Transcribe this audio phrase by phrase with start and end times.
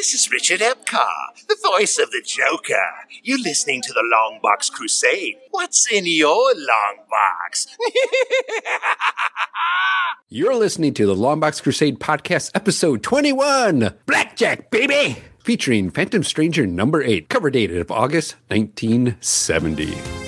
[0.00, 1.06] This is Richard Epcar,
[1.46, 2.74] the voice of the Joker.
[3.22, 5.36] You're listening to the Long Box Crusade.
[5.50, 7.66] What's in your long box?
[10.30, 15.18] You're listening to the Longbox Crusade Podcast, episode 21 Blackjack, baby!
[15.44, 20.19] Featuring Phantom Stranger number 8, cover dated of August 1970.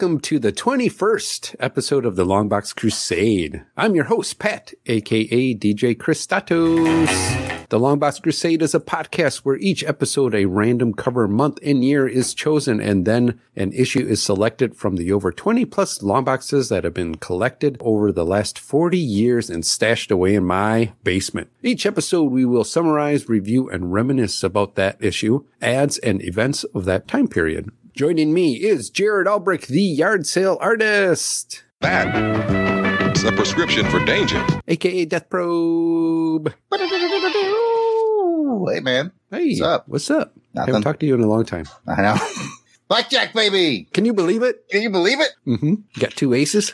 [0.00, 3.64] Welcome to the 21st episode of the Longbox Crusade.
[3.76, 7.08] I'm your host, Pat, aka DJ Christatos.
[7.70, 12.06] The Longbox Crusade is a podcast where each episode, a random cover month and year
[12.06, 16.84] is chosen, and then an issue is selected from the over 20 plus longboxes that
[16.84, 21.50] have been collected over the last 40 years and stashed away in my basement.
[21.60, 26.84] Each episode, we will summarize, review, and reminisce about that issue, ads, and events of
[26.84, 27.72] that time period.
[27.98, 32.06] Joining me is Jared Albrecht, the yard sale artist, That
[33.10, 34.40] it's a prescription for danger.
[34.68, 36.54] aka Death Probe.
[36.72, 36.78] Hey
[38.78, 39.88] man, Hey, What's up?
[39.88, 40.32] What's up?
[40.54, 40.66] Nothing.
[40.74, 41.66] Haven't talked to you in a long time.
[41.88, 42.16] I know.
[42.86, 44.68] Blackjack baby, Can you believe it?
[44.70, 45.30] can you believe it?
[45.44, 45.74] Mm-hmm.
[45.98, 46.72] Got two aces.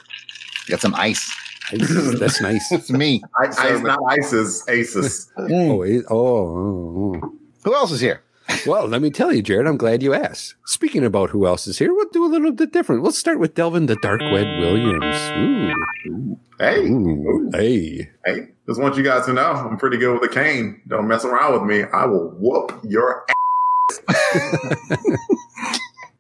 [0.69, 1.35] Got some ice.
[1.73, 2.19] Nice.
[2.21, 2.71] That's nice.
[2.71, 3.23] It's me.
[3.41, 5.31] I, I, not ASIS.
[5.39, 7.33] Oh, oh, oh, oh.
[7.65, 8.24] Who else is here?
[8.67, 10.55] Well, let me tell you, Jared, I'm glad you asked.
[10.67, 13.03] Speaking about who else is here, we'll do a little bit different.
[13.03, 16.39] Let's start with Delvin the Dark Wed Williams.
[16.59, 16.99] Hey, Ooh.
[16.99, 17.51] Ooh.
[17.53, 18.11] Hey.
[18.25, 20.81] hey, just want you guys to know I'm pretty good with a cane.
[20.89, 21.85] Don't mess around with me.
[21.93, 23.25] I will whoop your
[24.09, 24.81] ass.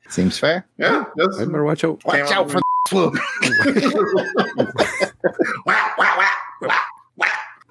[0.08, 0.66] Seems fair.
[0.78, 2.04] Yeah, just I better watch out.
[2.04, 3.14] Watch out out for the swoop.
[5.66, 6.30] wah, wah, wah, wah,
[6.62, 6.78] wah.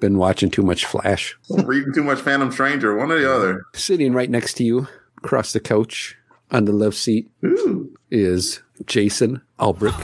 [0.00, 1.36] Been watching too much Flash.
[1.64, 3.64] Reading too much Phantom Stranger, one or the other.
[3.74, 4.88] Sitting right next to you,
[5.18, 6.16] across the couch,
[6.50, 7.94] on the left seat, Ooh.
[8.10, 9.98] is Jason Albrecht,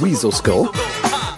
[0.00, 0.72] Weasel Skull.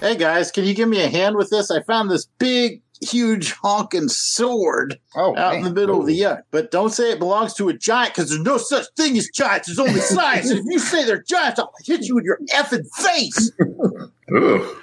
[0.00, 1.70] Hey guys, can you give me a hand with this?
[1.70, 5.74] I found this big, huge honking sword Oh, out in the man.
[5.74, 6.28] middle of the oh.
[6.30, 6.42] yard.
[6.50, 9.68] But don't say it belongs to a giant because there's no such thing as giants.
[9.68, 10.50] There's only science.
[10.50, 13.52] and if you say they're giants, I'll hit you in your effing face.
[14.34, 14.76] Ooh.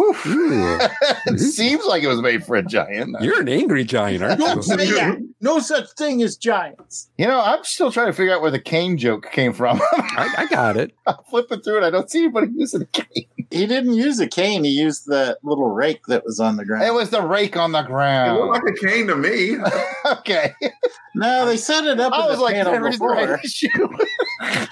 [0.00, 0.78] Ooh,
[1.26, 3.16] it seems like it was made for a giant.
[3.20, 4.62] you're an angry giant, aren't Don't you?
[4.62, 5.18] say that.
[5.40, 7.10] No such thing as giants.
[7.18, 9.80] You know, I'm still trying to figure out where the cane joke came from.
[9.82, 10.94] I, I got it.
[11.06, 11.84] I'm flipping through it.
[11.84, 13.39] I don't see anybody using a cane.
[13.50, 14.62] He didn't use a cane.
[14.64, 16.84] He used the little rake that was on the ground.
[16.84, 18.36] It was the rake on the ground.
[18.36, 19.56] It looked like a cane to me.
[20.06, 20.54] okay.
[21.16, 23.98] No, they set it up I in was the like, panel "Henry's the right before.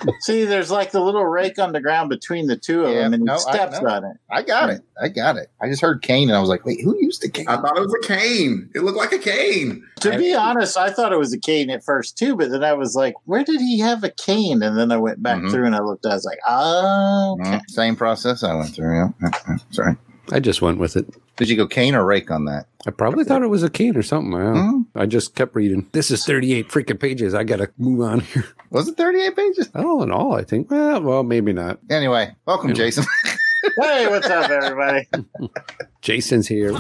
[0.21, 3.15] See, there's like the little rake on the ground between the two of Yeah, them,
[3.15, 4.17] and no, he I steps on it.
[4.31, 4.83] I got it.
[5.03, 5.51] I got it.
[5.61, 7.47] I just heard cane and I was like, wait, who used the cane?
[7.49, 8.71] I thought it was a cane.
[8.75, 9.85] It looked like a cane.
[10.01, 12.73] To be honest, I thought it was a cane at first too, but then I
[12.75, 15.51] was like, "Where did he have a cane?" And then I went back Mhm.
[15.51, 16.07] through and I looked.
[16.07, 18.97] I was like, "Oh, okay." Mm, Same process I went through.
[18.97, 19.09] Yeah.
[19.23, 19.57] Yeah, yeah.
[19.71, 19.97] Sorry.
[20.31, 21.07] I just went with it.
[21.37, 22.67] Did you go cane or rake on that?
[22.87, 24.35] I probably thought it was a cane or something.
[24.35, 24.71] I, don't know.
[24.93, 24.99] Hmm?
[24.99, 25.89] I just kept reading.
[25.93, 27.33] This is 38 freaking pages.
[27.35, 28.45] I got to move on here.
[28.71, 29.71] Was it 38 pages?
[29.75, 30.71] All in all, I think.
[30.71, 31.79] Well, well, maybe not.
[31.91, 32.75] Anyway, welcome, Yeah.
[32.77, 33.05] Jason.
[33.81, 35.07] Hey, what's up, everybody?
[36.01, 36.73] Jason's here.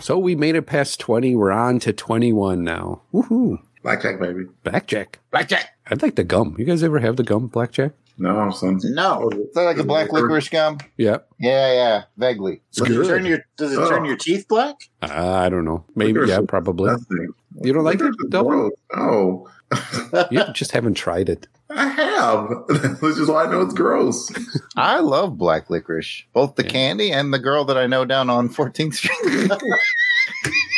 [0.00, 1.34] So we made it past 20.
[1.36, 3.02] We're on to 21 now.
[3.12, 3.58] Woohoo.
[3.82, 4.44] Blackjack, baby.
[4.64, 5.18] Blackjack.
[5.32, 5.76] Blackjack.
[5.90, 6.54] I'd like the gum.
[6.58, 7.92] You guys ever have the gum, Blackjack?
[8.18, 8.78] No, son.
[8.82, 10.78] No, Is that like a black licorice gum?
[10.98, 11.18] Yeah.
[11.38, 12.60] Yeah, yeah, vaguely.
[12.68, 14.06] It's does it, turn your, does it turn Oh.
[14.06, 14.76] your teeth black?
[15.02, 15.06] Uh,
[15.36, 15.84] I don't know.
[15.96, 16.90] Maybe, Licorice yeah, probably.
[16.90, 17.28] disgusting.
[17.62, 18.58] You don't like it, Licorice is Delvin?
[18.58, 18.72] gross.
[20.12, 20.26] No.
[20.30, 21.46] You just haven't tried it.
[21.70, 22.48] I have.
[23.00, 24.30] Which is why I know it's gross.
[24.76, 26.70] I love black licorice, both the Yeah.
[26.70, 29.16] candy and the girl that I know down on 14th Street.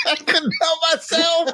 [0.06, 1.50] I couldn't help myself.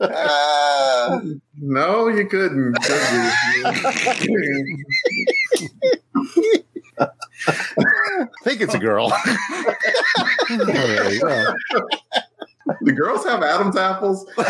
[0.00, 1.20] Ah.
[1.66, 2.74] No, you couldn't.
[2.74, 4.84] could you?
[6.98, 7.06] I
[8.44, 9.04] think it's a girl.
[9.10, 9.18] All
[10.58, 11.56] right, well,
[12.84, 14.26] Do girls have Adam's apples?
[14.36, 14.46] Take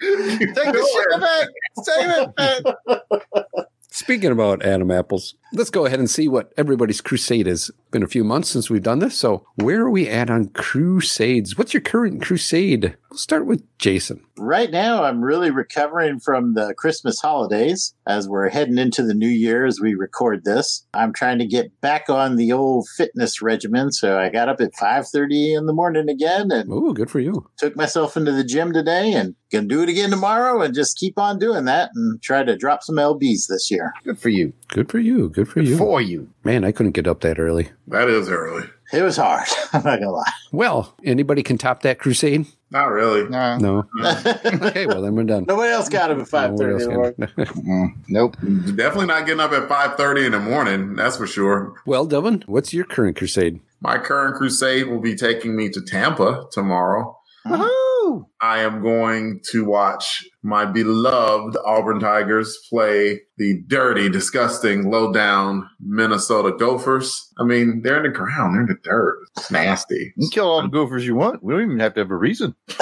[0.00, 1.48] the shit back.
[1.82, 2.30] Save it.
[2.38, 3.64] man.
[3.90, 7.72] Speaking about Adam Apples, let's go ahead and see what everybody's crusade is.
[7.90, 11.56] Been a few months since we've done this, so where are we at on crusades?
[11.56, 12.98] What's your current crusade?
[13.10, 14.20] We'll start with Jason.
[14.36, 19.28] Right now, I'm really recovering from the Christmas holidays as we're heading into the new
[19.28, 20.84] year as we record this.
[20.92, 24.74] I'm trying to get back on the old fitness regimen, so I got up at
[24.74, 27.48] 5:30 in the morning again and Oh, good for you.
[27.56, 31.18] took myself into the gym today and gonna do it again tomorrow and just keep
[31.18, 34.52] on doing that and try to drop some lbs this year Good for you.
[34.68, 35.30] Good for you.
[35.30, 35.78] Good for you.
[35.78, 36.28] For you.
[36.48, 37.68] Man, I couldn't get up that early.
[37.88, 38.64] That is early.
[38.90, 42.46] it was hard i'm not gonna lie Well, anybody can top that crusade?
[42.70, 43.28] Not really.
[43.28, 43.58] Nah.
[43.58, 43.84] No.
[44.02, 45.44] okay, well then we're done.
[45.46, 47.14] nobody else got him at Nobody 5.30 else in the morning.
[47.18, 48.36] Mm, nope.
[48.76, 50.94] Definitely not getting up at 5.30 in the morning.
[50.96, 51.74] That's for sure.
[51.84, 53.60] well, Devin, what's your current crusade?
[53.80, 57.18] My current crusade will be taking me to Tampa tomorrow.
[58.08, 58.24] Woohoo!
[58.40, 65.68] I am going to watch my beloved Auburn Tigers play the dirty, disgusting, low down
[65.80, 67.32] Minnesota Gophers.
[67.38, 69.18] I mean, they're in the ground, they're in the dirt.
[69.36, 70.12] It's nasty.
[70.16, 71.42] You can kill all the gophers you want.
[71.42, 72.54] We don't even have to have a reason.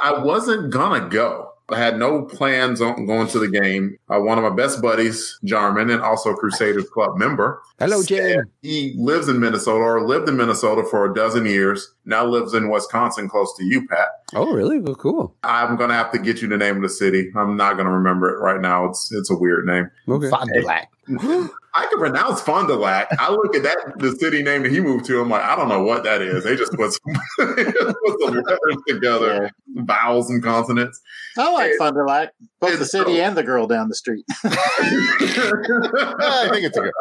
[0.00, 1.52] I wasn't gonna go.
[1.70, 3.98] I had no plans on going to the game.
[4.08, 8.44] Uh, one of my best buddies, Jarman, and also Crusaders Club member, Hello, Jim.
[8.62, 11.94] he lives in Minnesota or lived in Minnesota for a dozen years.
[12.06, 14.08] Now lives in Wisconsin, close to you, Pat.
[14.34, 14.78] Oh, really?
[14.78, 15.34] Well, cool.
[15.42, 17.30] I'm gonna have to get you the name of the city.
[17.36, 18.86] I'm not gonna remember it right now.
[18.86, 19.90] It's it's a weird name.
[20.08, 20.30] Okay.
[20.30, 20.90] Fond du Lac.
[21.74, 23.08] I can pronounce Fond du Lac.
[23.18, 25.20] I look at that the city name that he moved to.
[25.20, 26.44] I'm like, I don't know what that is.
[26.44, 31.00] They just put some, put some letters together, vowels and consonants.
[31.36, 32.30] i like fun to like
[32.60, 36.92] both the city so- and the girl down the street I think it's a good.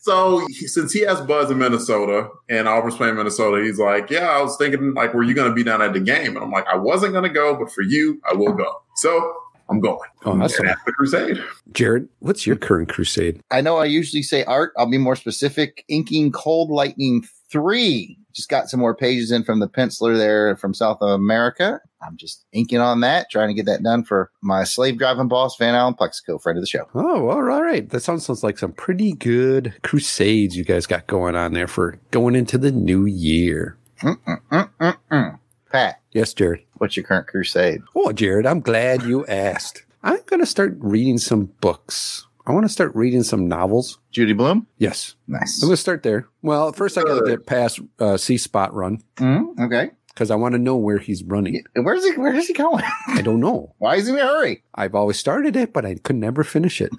[0.01, 4.43] so since he has Buzz in Minnesota and Auburn's playing Minnesota, he's like, "Yeah, I
[4.43, 6.67] was thinking like, were you going to be down at the game?" And I'm like,
[6.67, 9.33] "I wasn't going to go, but for you, I will go." So
[9.71, 9.99] I'm going.
[10.25, 10.67] Oh, awesome.
[10.67, 11.43] And that's the Crusade.
[11.73, 13.41] Jared, what's your current crusade?
[13.51, 14.73] I know I usually say art.
[14.77, 15.85] I'll be more specific.
[15.89, 18.19] Inking Cold Lightning 3.
[18.35, 21.81] Just got some more pages in from the penciler there from South America.
[22.01, 25.57] I'm just inking on that, trying to get that done for my slave driving boss,
[25.57, 26.87] Van Allen Plexico, friend of the show.
[26.95, 27.89] Oh, well, all right.
[27.91, 31.99] That sounds, sounds like some pretty good crusades you guys got going on there for
[32.13, 33.77] going into the new year.
[34.03, 35.39] Mm-mm-mm-mm-mm.
[35.73, 36.61] Pat, Yes, Jared.
[36.79, 37.83] What's your current crusade?
[37.95, 39.85] Oh, Jared, I'm glad you asked.
[40.03, 42.27] I'm going to start reading some books.
[42.47, 43.99] I want to start reading some novels.
[44.11, 44.67] Judy Blume?
[44.79, 45.17] Yes.
[45.27, 45.63] Nice.
[45.63, 46.27] I'm going to start there.
[46.43, 49.91] Well, first I got to get past uh, See Spot Run Mm, okay.
[50.09, 51.63] because I want to know where he's running.
[51.75, 52.13] Where's he?
[52.17, 52.85] Where is he going?
[53.09, 53.75] I don't know.
[53.79, 54.63] Why is he in a hurry?
[54.75, 56.91] I've always started it, but I could never finish it.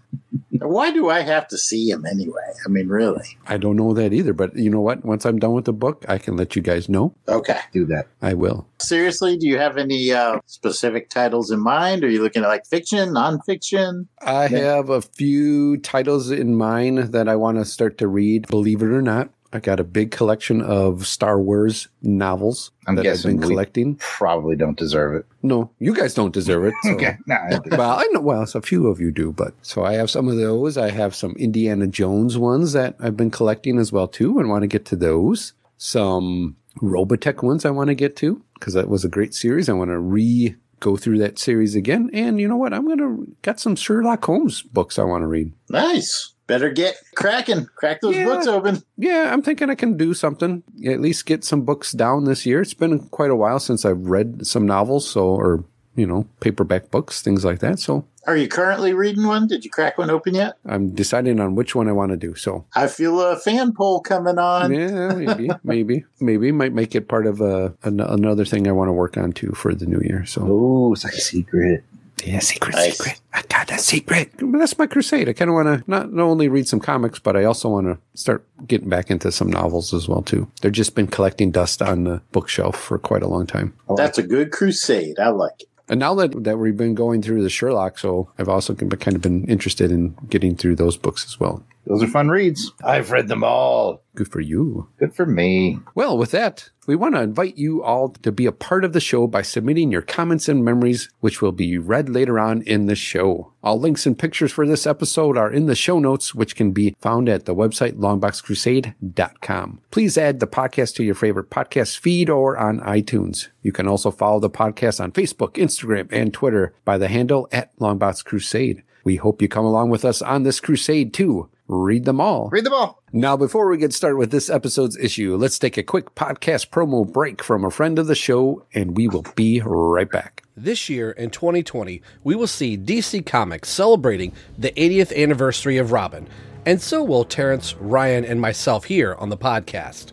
[0.61, 4.13] Why do i have to see him anyway i mean really I don't know that
[4.13, 4.33] either.
[4.33, 5.03] But you know what?
[5.03, 7.15] Once I'm done with the book, I can let you guys know.
[7.27, 8.05] okay Do that.
[8.21, 8.67] I will.
[8.79, 12.65] seriously do you have any uh, specific titles in mind are you looking at like
[12.67, 14.75] fiction nonfiction I Yeah.
[14.75, 18.47] have a few titles in mind that I want to start to read.
[18.47, 23.01] Believe it or not, I got a big collection of Star Wars novels I'm that
[23.01, 23.95] I've guessing been we- collecting.
[23.95, 25.25] Probably don't deserve it.
[25.41, 26.73] No, you guys don't deserve it.
[26.83, 27.17] so- Okay.
[27.25, 28.19] Nah, I well, I know.
[28.21, 30.77] Well, a few of you do, but so I have some of those.
[30.77, 34.61] I have some Indiana Jones ones that I've been collecting as well too, and want
[34.61, 35.53] to get to those.
[35.77, 39.67] Some Robotech ones I want to get to because that was a great series.
[39.69, 42.09] I want to re go through that series again.
[42.13, 42.73] And you know what?
[42.73, 45.51] I'm gonna got some Sherlock Holmes books I want to read.
[45.69, 48.25] nice better get cracking crack those Yeah.
[48.25, 50.63] books open Yeah, I'm thinking I can do something.
[50.85, 52.59] At least get some books down this year.
[52.59, 55.63] It's been quite a while since I've read some novels, so or
[55.95, 57.79] you know paperback books, things like that.
[57.79, 61.55] So are you currently reading one did you crack one open yet I'm deciding on
[61.55, 62.35] which one I want to do.
[62.35, 67.07] So i feel a fan poll coming on yeah, maybe, maybe, maybe might make it
[67.07, 70.01] part of a, an, another thing I want to work on too for the new
[70.03, 70.25] year.
[70.25, 71.83] So Oh, it's like a secret.
[72.25, 72.97] Yeah, secret, Nice.
[72.97, 73.19] secret.
[73.33, 74.31] I got a secret.
[74.39, 75.29] That's my crusade.
[75.29, 77.87] I kind of want to not, not only read some comics, but I also want
[77.87, 80.49] to start getting back into some novels as well too.
[80.61, 83.73] They've just been collecting dust on the bookshelf for quite a long time.
[83.95, 87.41] that's a good crusade i like it And now that, that we've been going through
[87.41, 91.25] the Sherlock, so I've also been kind of been interested in getting through those books
[91.25, 91.63] as well.
[91.89, 92.71] Those are fun reads.
[92.83, 94.03] I've read them all.
[94.13, 94.89] Good for you.
[94.99, 95.79] Good for me.
[95.95, 98.99] Well, with that, we want to invite you all to be a part of the
[98.99, 102.95] show by submitting your comments and memories, which will be read later on in the
[102.95, 103.53] show.
[103.63, 106.95] All links and pictures for this episode are in the show notes, which can be
[106.99, 109.81] found at the website longboxcrusade.com.
[109.89, 113.47] Please add the podcast to your favorite podcast feed or on iTunes.
[113.63, 117.75] You can also follow the podcast on Facebook, Instagram, and Twitter by the handle at
[117.77, 118.83] Longbox Crusade.
[119.03, 121.49] We hope you come along with us on this crusade too.
[121.69, 122.49] Read them all.
[122.49, 123.01] Read them all.
[123.13, 127.09] Now, before we get started with this episode's issue, let's take a quick podcast promo
[127.09, 130.43] break from a friend of the show, and we will be right back.
[130.57, 136.27] This year in 2020, we will see DC Comics celebrating the 80th anniversary of Robin,
[136.65, 140.11] and so will Terrence, Ryan, and myself here on the podcast.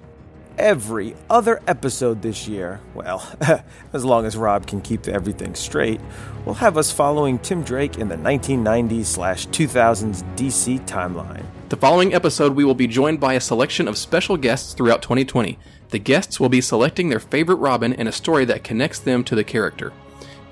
[0.58, 3.26] Every other episode this year, well,
[3.92, 6.00] as long as Rob can keep everything straight,
[6.44, 11.44] will have us following Tim Drake in the 1990s slash 2000s DC timeline.
[11.68, 15.58] The following episode, we will be joined by a selection of special guests throughout 2020.
[15.90, 19.34] The guests will be selecting their favorite Robin and a story that connects them to
[19.34, 19.92] the character.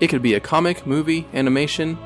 [0.00, 1.96] It could be a comic, movie, animation.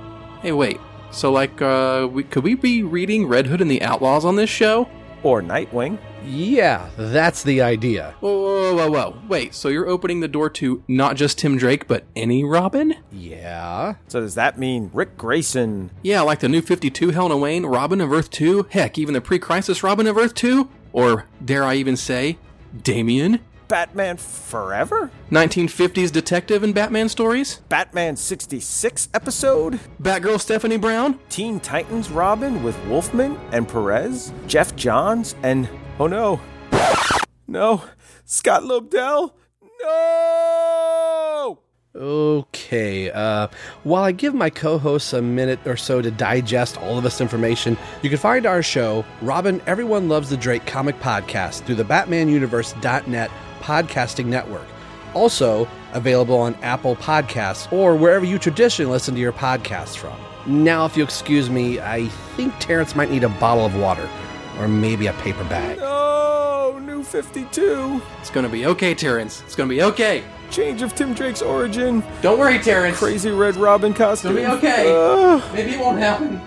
[0.40, 0.78] Hey, wait.
[1.10, 4.50] So, like, uh, we, could we be reading Red Hood and the Outlaws on this
[4.50, 4.88] show?
[5.22, 5.98] Or Nightwing.
[6.24, 8.14] Yeah, that's the idea.
[8.20, 9.18] Whoa, whoa, whoa, whoa.
[9.28, 12.94] Wait, so you're opening the door to not just Tim Drake, but any Robin?
[13.10, 13.94] Yeah.
[14.08, 15.90] So does that mean Dick Grayson?
[16.02, 19.38] Yeah, like the new 52 Helena Wayne, Robin of Earth 2, heck, even the pre
[19.38, 20.68] crisis Robin of Earth 2?
[20.92, 22.38] Or, dare I even say,
[22.82, 23.40] Damian?
[23.68, 25.10] Batman Forever?
[25.30, 27.60] 1950s detective and Batman stories?
[27.68, 29.78] Batman 66 episode?
[30.02, 31.18] Batgirl Stephanie Brown?
[31.28, 34.32] Teen Titans Robin with Wolfman and Perez?
[34.46, 35.68] Geoff Johns and,
[36.00, 36.40] oh no,
[37.46, 37.84] no,
[38.24, 39.32] Scott Lobdell?
[39.82, 41.60] No!
[41.98, 43.48] Okay, uh,
[43.82, 47.20] while I give my co hosts a minute or so to digest all of this
[47.20, 51.84] information, you can find our show, Robin Everyone Loves the Drake Comic Podcast, through the
[51.84, 54.66] BatmanUniverse.net podcasting network.
[55.12, 60.16] Also available on Apple Podcasts or wherever you traditionally listen to your podcasts from.
[60.46, 64.08] Now, if you excuse me, I think Terrence might need a bottle of water
[64.60, 65.78] or maybe a paper bag.
[65.78, 68.00] No, New 52.
[68.20, 69.42] It's gonna be okay, Terrence.
[69.42, 70.22] It's gonna be okay.
[70.50, 72.02] Change of Tim Drake's origin.
[72.22, 72.98] Don't worry, Terrence.
[72.98, 74.38] Crazy Red Robin costume.
[74.38, 74.84] It'll be okay.
[74.90, 75.42] Ugh.
[75.54, 76.40] Maybe it won't happen.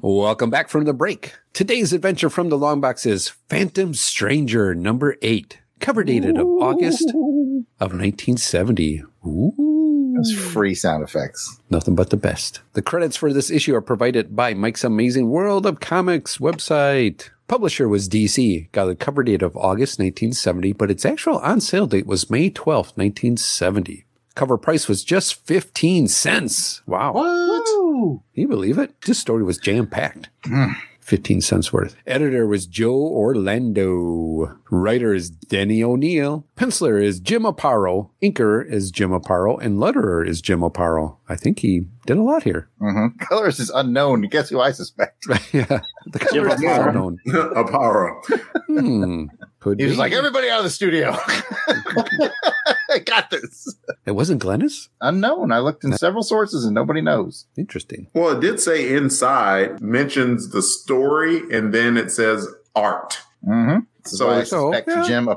[0.00, 1.34] Welcome back from the break.
[1.52, 7.08] Today's adventure from the long box is Phantom Stranger number eight, cover dated of August
[7.78, 9.04] of 1970.
[9.24, 9.71] Ooh.
[10.22, 10.50] Those hmm.
[10.50, 11.60] free sound effects.
[11.70, 12.60] Nothing but the best.
[12.74, 17.30] The credits for this issue are provided by Mike's Amazing World of Comics website.
[17.48, 21.86] Publisher was DC, got a cover date of August 1970, but its actual on sale
[21.86, 24.04] date was May 12th, 1970.
[24.34, 26.82] Cover price was just 15 cents.
[26.86, 27.12] Wow.
[27.12, 27.66] What?
[27.66, 28.98] Can you believe it?
[29.02, 30.30] This story was jam packed.
[30.44, 30.72] Hmm.
[31.02, 31.96] 15 cents worth.
[32.06, 34.56] Editor was Joe Orlando.
[34.70, 36.46] Writer is Denny O'Neil.
[36.56, 38.10] Penciler is Jim Aparo.
[38.22, 39.60] Inker is Jim Aparo.
[39.60, 41.16] And letterer is Jim Aparo.
[41.28, 42.68] I think he did a lot here.
[42.80, 44.22] hmm Colorist is unknown.
[44.22, 45.26] Guess who I suspect?
[45.52, 45.80] yeah.
[46.06, 47.18] The Jim colorist is unknown.
[47.28, 48.24] Aparo.
[48.66, 49.24] Hmm.
[49.62, 51.12] Could He was like, everybody out of the studio.
[52.90, 53.72] I got this.
[54.04, 54.88] it wasn't Glennis?
[55.00, 55.52] Unknown.
[55.52, 57.46] I looked in several sources and nobody knows.
[57.56, 58.08] Interesting.
[58.12, 63.20] Well, it did say inside mentions the story and then it says art.
[63.46, 63.84] Mm-hmm.
[64.04, 65.28] So So I so, suspect yeah, Jim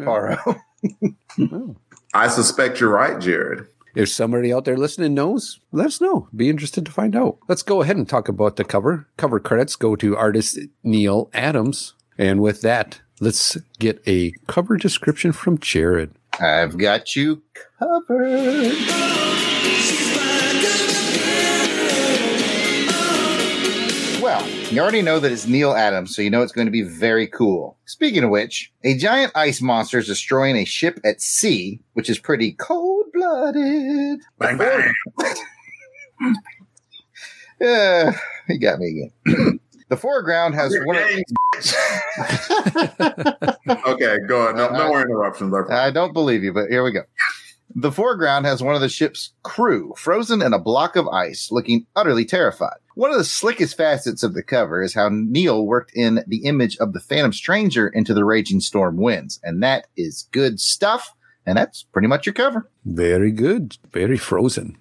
[1.37, 1.67] yeah.
[2.15, 3.67] I suspect you're right, Jared.
[3.93, 6.29] If somebody out there listening knows, let us know.
[6.35, 7.37] Be interested to find out.
[7.47, 9.07] Let's go ahead and talk about the cover.
[9.17, 11.93] Cover credits go to artist Neal Adams.
[12.17, 16.11] And with that, let's get a cover description from Jared.
[16.39, 17.43] I've got you
[17.79, 18.75] covered.
[24.21, 26.81] Well, you already know that it's Neal Adams, so you know it's going to be
[26.81, 27.77] very cool.
[27.85, 32.17] Speaking of which, a giant ice monster is destroying a ship at sea, which is
[32.17, 34.21] pretty cold blooded.
[34.39, 34.93] Bang, bang.
[37.59, 38.11] Yeah,
[38.47, 39.59] he got me again.
[39.89, 40.97] the foreground has one.
[40.97, 41.03] Of,
[43.87, 44.55] okay, go ahead.
[44.55, 45.53] No, no uh, more interruptions.
[45.69, 47.01] I I don't believe you, but here we go.
[47.77, 51.85] The foreground has one of the ship's crew frozen in a block of ice, looking
[51.95, 52.77] utterly terrified.
[52.95, 56.77] One of the slickest facets of the cover is how Neal worked in the image
[56.77, 61.13] of the Phantom Stranger into the raging storm winds, and that is good stuff.
[61.45, 62.67] And that's pretty much your cover.
[62.85, 63.77] Very good.
[63.91, 64.77] Very frozen.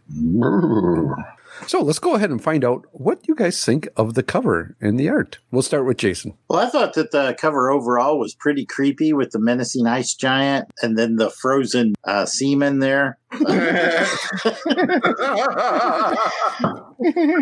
[1.67, 4.99] So let's go ahead and find out what you guys think of the cover and
[4.99, 5.39] the art.
[5.51, 6.35] We'll start with Jason.
[6.49, 10.71] Well, I thought that the cover overall was pretty creepy with the menacing ice giant
[10.83, 13.19] and then the frozen uh, seaman there.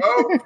[0.05, 0.39] oh,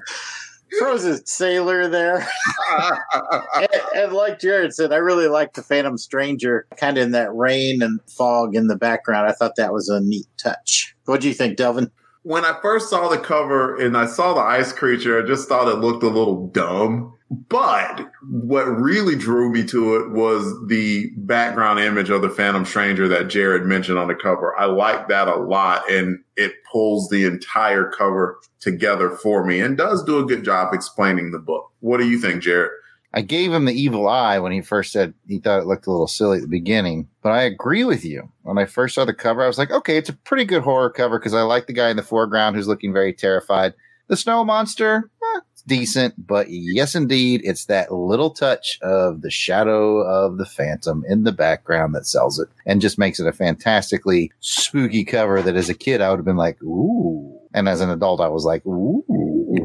[0.78, 2.26] frozen sailor there.
[3.54, 7.34] and, and like Jared said, I really liked the Phantom Stranger kind of in that
[7.34, 9.28] rain and fog in the background.
[9.28, 10.94] I thought that was a neat touch.
[11.04, 11.90] What do you think, Delvin?
[12.26, 15.68] When I first saw the cover and I saw the ice creature, I just thought
[15.68, 17.16] it looked a little dumb.
[17.30, 23.06] But what really drew me to it was the background image of the Phantom Stranger
[23.06, 24.58] that Jared mentioned on the cover.
[24.58, 29.76] I like that a lot and it pulls the entire cover together for me and
[29.76, 31.70] does do a good job explaining the book.
[31.78, 32.72] What do you think, Jared?
[33.16, 35.90] I gave him the evil eye when he first said he thought it looked a
[35.90, 38.30] little silly at the beginning, but I agree with you.
[38.42, 40.90] When I first saw the cover, I was like, okay, it's a pretty good horror
[40.90, 43.72] cover because I like the guy in the foreground who's looking very terrified.
[44.08, 49.30] The snow monster, eh, it's decent, but yes, indeed, it's that little touch of the
[49.30, 53.32] shadow of the phantom in the background that sells it and just makes it a
[53.32, 57.32] fantastically spooky cover that as a kid, I would have been like, ooh.
[57.54, 59.02] And as an adult, I was like, ooh.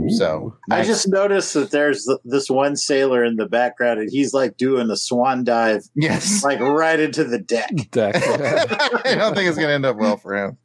[0.09, 4.57] So I just noticed that there's this one sailor in the background, and he's like
[4.57, 6.43] doing a swan dive, yes.
[6.43, 7.71] like right into the deck.
[7.91, 8.15] Deck.
[8.15, 10.57] I don't think it's going to end up well for him.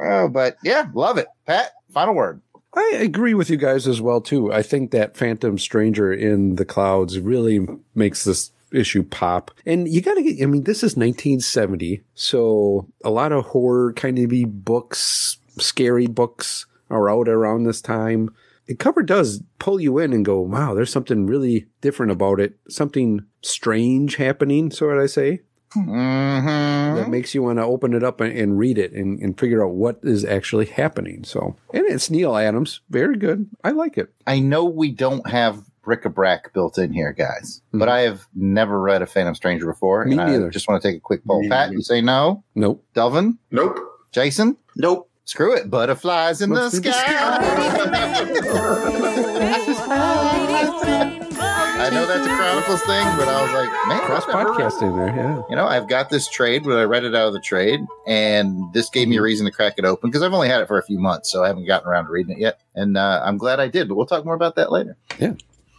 [0.00, 1.28] Oh, but yeah, love it.
[1.46, 2.40] Pat, final word.
[2.74, 4.52] I agree with you guys as well too.
[4.52, 9.50] I think that Phantom Stranger in the clouds really makes this issue pop.
[9.66, 13.92] And you got to get I mean this is 1970, so a lot of horror
[13.94, 18.34] kind of books, scary books are out around this time.
[18.68, 22.54] The cover does pull you in and go, "Wow, there's something really different about it.
[22.68, 25.40] Something strange happening." So would I say
[25.76, 26.96] Mm-hmm.
[26.96, 29.62] that makes you want to open it up and, and read it and, and figure
[29.64, 31.24] out what is actually happening.
[31.24, 33.48] So, and it's Neal Adams, very good.
[33.64, 34.12] I like it.
[34.26, 37.78] I know we don't have bric-a-brac built in here, guys, Mhm.
[37.80, 40.04] but I have never read a Phantom Stranger before.
[40.04, 40.50] Me and I neither.
[40.50, 41.40] just want to take a quick poll.
[41.42, 41.74] Me Pat, neither.
[41.76, 42.44] you say no?
[42.54, 42.84] Nope.
[42.94, 43.38] Delvin?
[43.50, 43.78] Nope.
[44.12, 44.56] Jason?
[44.76, 45.07] Nope.
[45.28, 45.68] Screw it.
[45.68, 47.38] Butterflies in the What's the sky.
[51.80, 55.14] I know that's a Chronicles thing, but I was like, man, Cross I've podcasting there,
[55.14, 55.42] yeah.
[55.50, 58.72] You know, I've got this trade, but I read it out of the trade, and
[58.72, 60.78] this gave me a reason to crack it open because I've only had it for
[60.78, 62.62] a few months, so I haven't gotten around to reading it yet.
[62.74, 64.96] And uh, I'm glad I did, but we'll talk more about that later.
[65.18, 65.34] Yeah,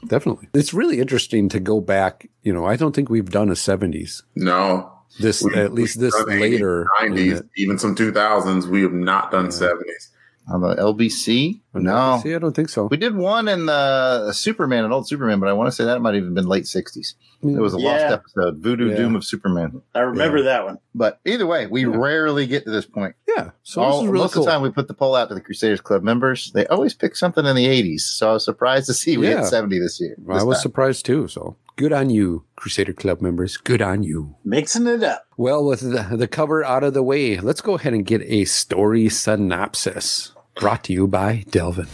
[0.05, 0.47] definitely.
[0.53, 2.29] It's really interesting to go back.
[2.43, 4.21] You know, I don't think we've done a 70s.
[4.35, 4.93] No.
[5.19, 6.87] This, We- at least this done 80s, later.
[7.01, 7.45] 90s, it.
[7.57, 8.67] even some 2000s.
[8.67, 9.51] We have not done Yeah.
[9.51, 10.09] 70s.
[10.51, 11.61] On the LBC?
[11.75, 12.19] No.
[12.23, 12.87] See, I don't think so.
[12.89, 16.01] We did one in the Superman, an old Superman, but I want to say that
[16.01, 17.13] might have even been late 60s.
[17.43, 18.95] It was a lost episode, Voodoo Yeah.
[18.95, 19.81] Doom of Superman.
[19.93, 20.79] I remember that one.
[20.95, 21.95] But either way, we Yeah.
[21.95, 23.13] rarely get to this point.
[23.27, 23.51] Yeah.
[23.62, 24.41] So All, this is really most cool.
[24.41, 26.51] of the time, we put the poll out to the Crusaders Club members.
[26.51, 28.01] They always pick something in the 80s.
[28.01, 29.41] So I was surprised to see we Yeah.
[29.41, 30.15] hit 70 this year.
[30.27, 30.62] I was time.
[30.63, 31.27] surprised too.
[31.27, 33.55] So good on you, Crusader Club members.
[33.55, 34.35] Good on you.
[34.43, 35.25] Mixing it up.
[35.37, 38.43] Well, with the, the cover out of the way, let's go ahead and get a
[38.43, 41.87] story synopsis brought to you by Delvin.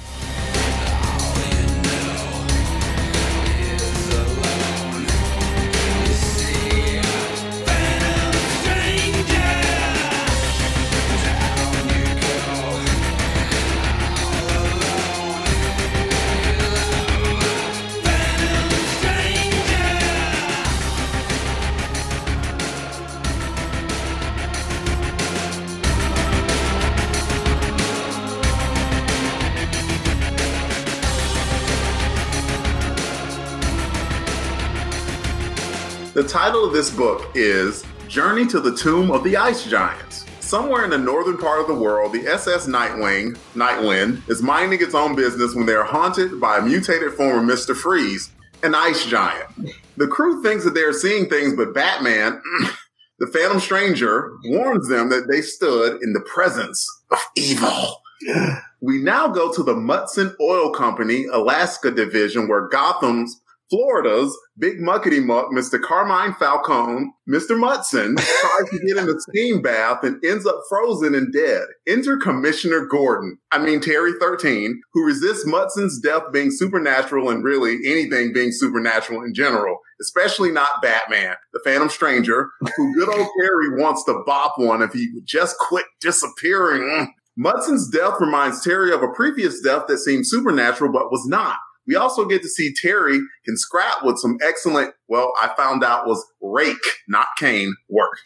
[36.28, 40.26] Title of this book is Journey to the Tomb of the Ice Giants.
[40.40, 44.96] Somewhere in the northern part of the world, the SS Nightwing, Nightwind, is minding its
[44.96, 47.76] own business when they are haunted by a mutated form of Mr.
[47.76, 48.32] Freeze,
[48.64, 49.50] an ice giant.
[49.98, 52.42] The crew thinks that they are seeing things, but Batman,
[53.20, 58.02] the Phantom Stranger, warns them that they stood in the presence of evil.
[58.82, 65.24] We now go to the Mutson Oil Company, Alaska division, where Gotham's Florida's big muckety
[65.24, 65.82] muck, Mr.
[65.82, 67.58] Carmine Falcone, Mr.
[67.60, 71.64] Mutson, tries to get in a steam bath and ends up frozen and dead.
[71.88, 77.78] Enter Commissioner Gordon, I mean Terry 13, who resists Mutson's death being supernatural and really
[77.86, 83.82] anything being supernatural in general, especially not Batman, the Phantom Stranger, who good old Terry
[83.82, 87.14] wants to bop one if he would just quit disappearing.
[87.38, 91.58] Mutson's death reminds Terry of a previous death that seemed supernatural but was not.
[91.88, 96.08] We also get to see Terry can scrap with some excellent, well, I found out
[96.08, 96.76] was rake,
[97.08, 98.18] not cane work.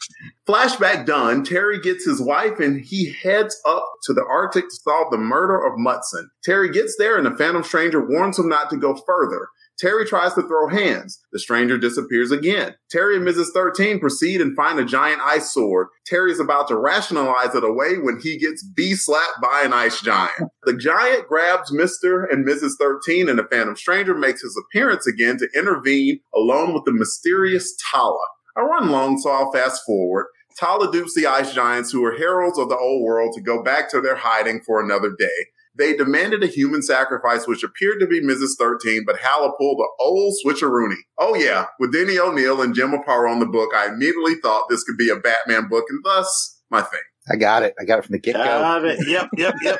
[0.47, 5.11] Flashback done, Terry gets his wife and he heads up to the Arctic to solve
[5.11, 6.29] the murder of Mutson.
[6.43, 9.47] Terry gets there and the Phantom Stranger warns him not to go further.
[9.79, 11.21] Terry tries to throw hands.
[11.31, 12.75] The stranger disappears again.
[12.91, 13.47] Terry and Mrs.
[13.53, 15.87] 13 proceed and find a giant ice sword.
[16.05, 20.01] Terry is about to rationalize it away when he gets bee slapped by an ice
[20.01, 20.49] giant.
[20.65, 22.25] The giant grabs Mr.
[22.29, 22.73] and Mrs.
[22.77, 27.75] 13 and the Phantom Stranger makes his appearance again to intervene along with the mysterious
[27.89, 28.27] Tala.
[28.57, 30.27] I run long, so I'll fast forward.
[30.59, 33.89] Tala dupes the ice giants who are heralds of the old world to go back
[33.91, 35.47] to their hiding for another day.
[35.79, 38.57] They demanded a human sacrifice, which appeared to be Mrs.
[38.59, 40.97] 13, but Halla pulled the old switcheroony.
[41.17, 44.83] Oh yeah, with Denny O'Neil and Jim Aparo on the book, I immediately thought this
[44.83, 46.99] could be a Batman book, and thus my thing.
[47.31, 47.75] I got it.
[47.79, 48.43] I got it from the get go.
[48.43, 48.99] Got it.
[49.07, 49.79] Yep, yep, yep.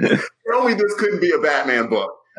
[0.50, 2.10] Tell me this couldn't be a Batman book.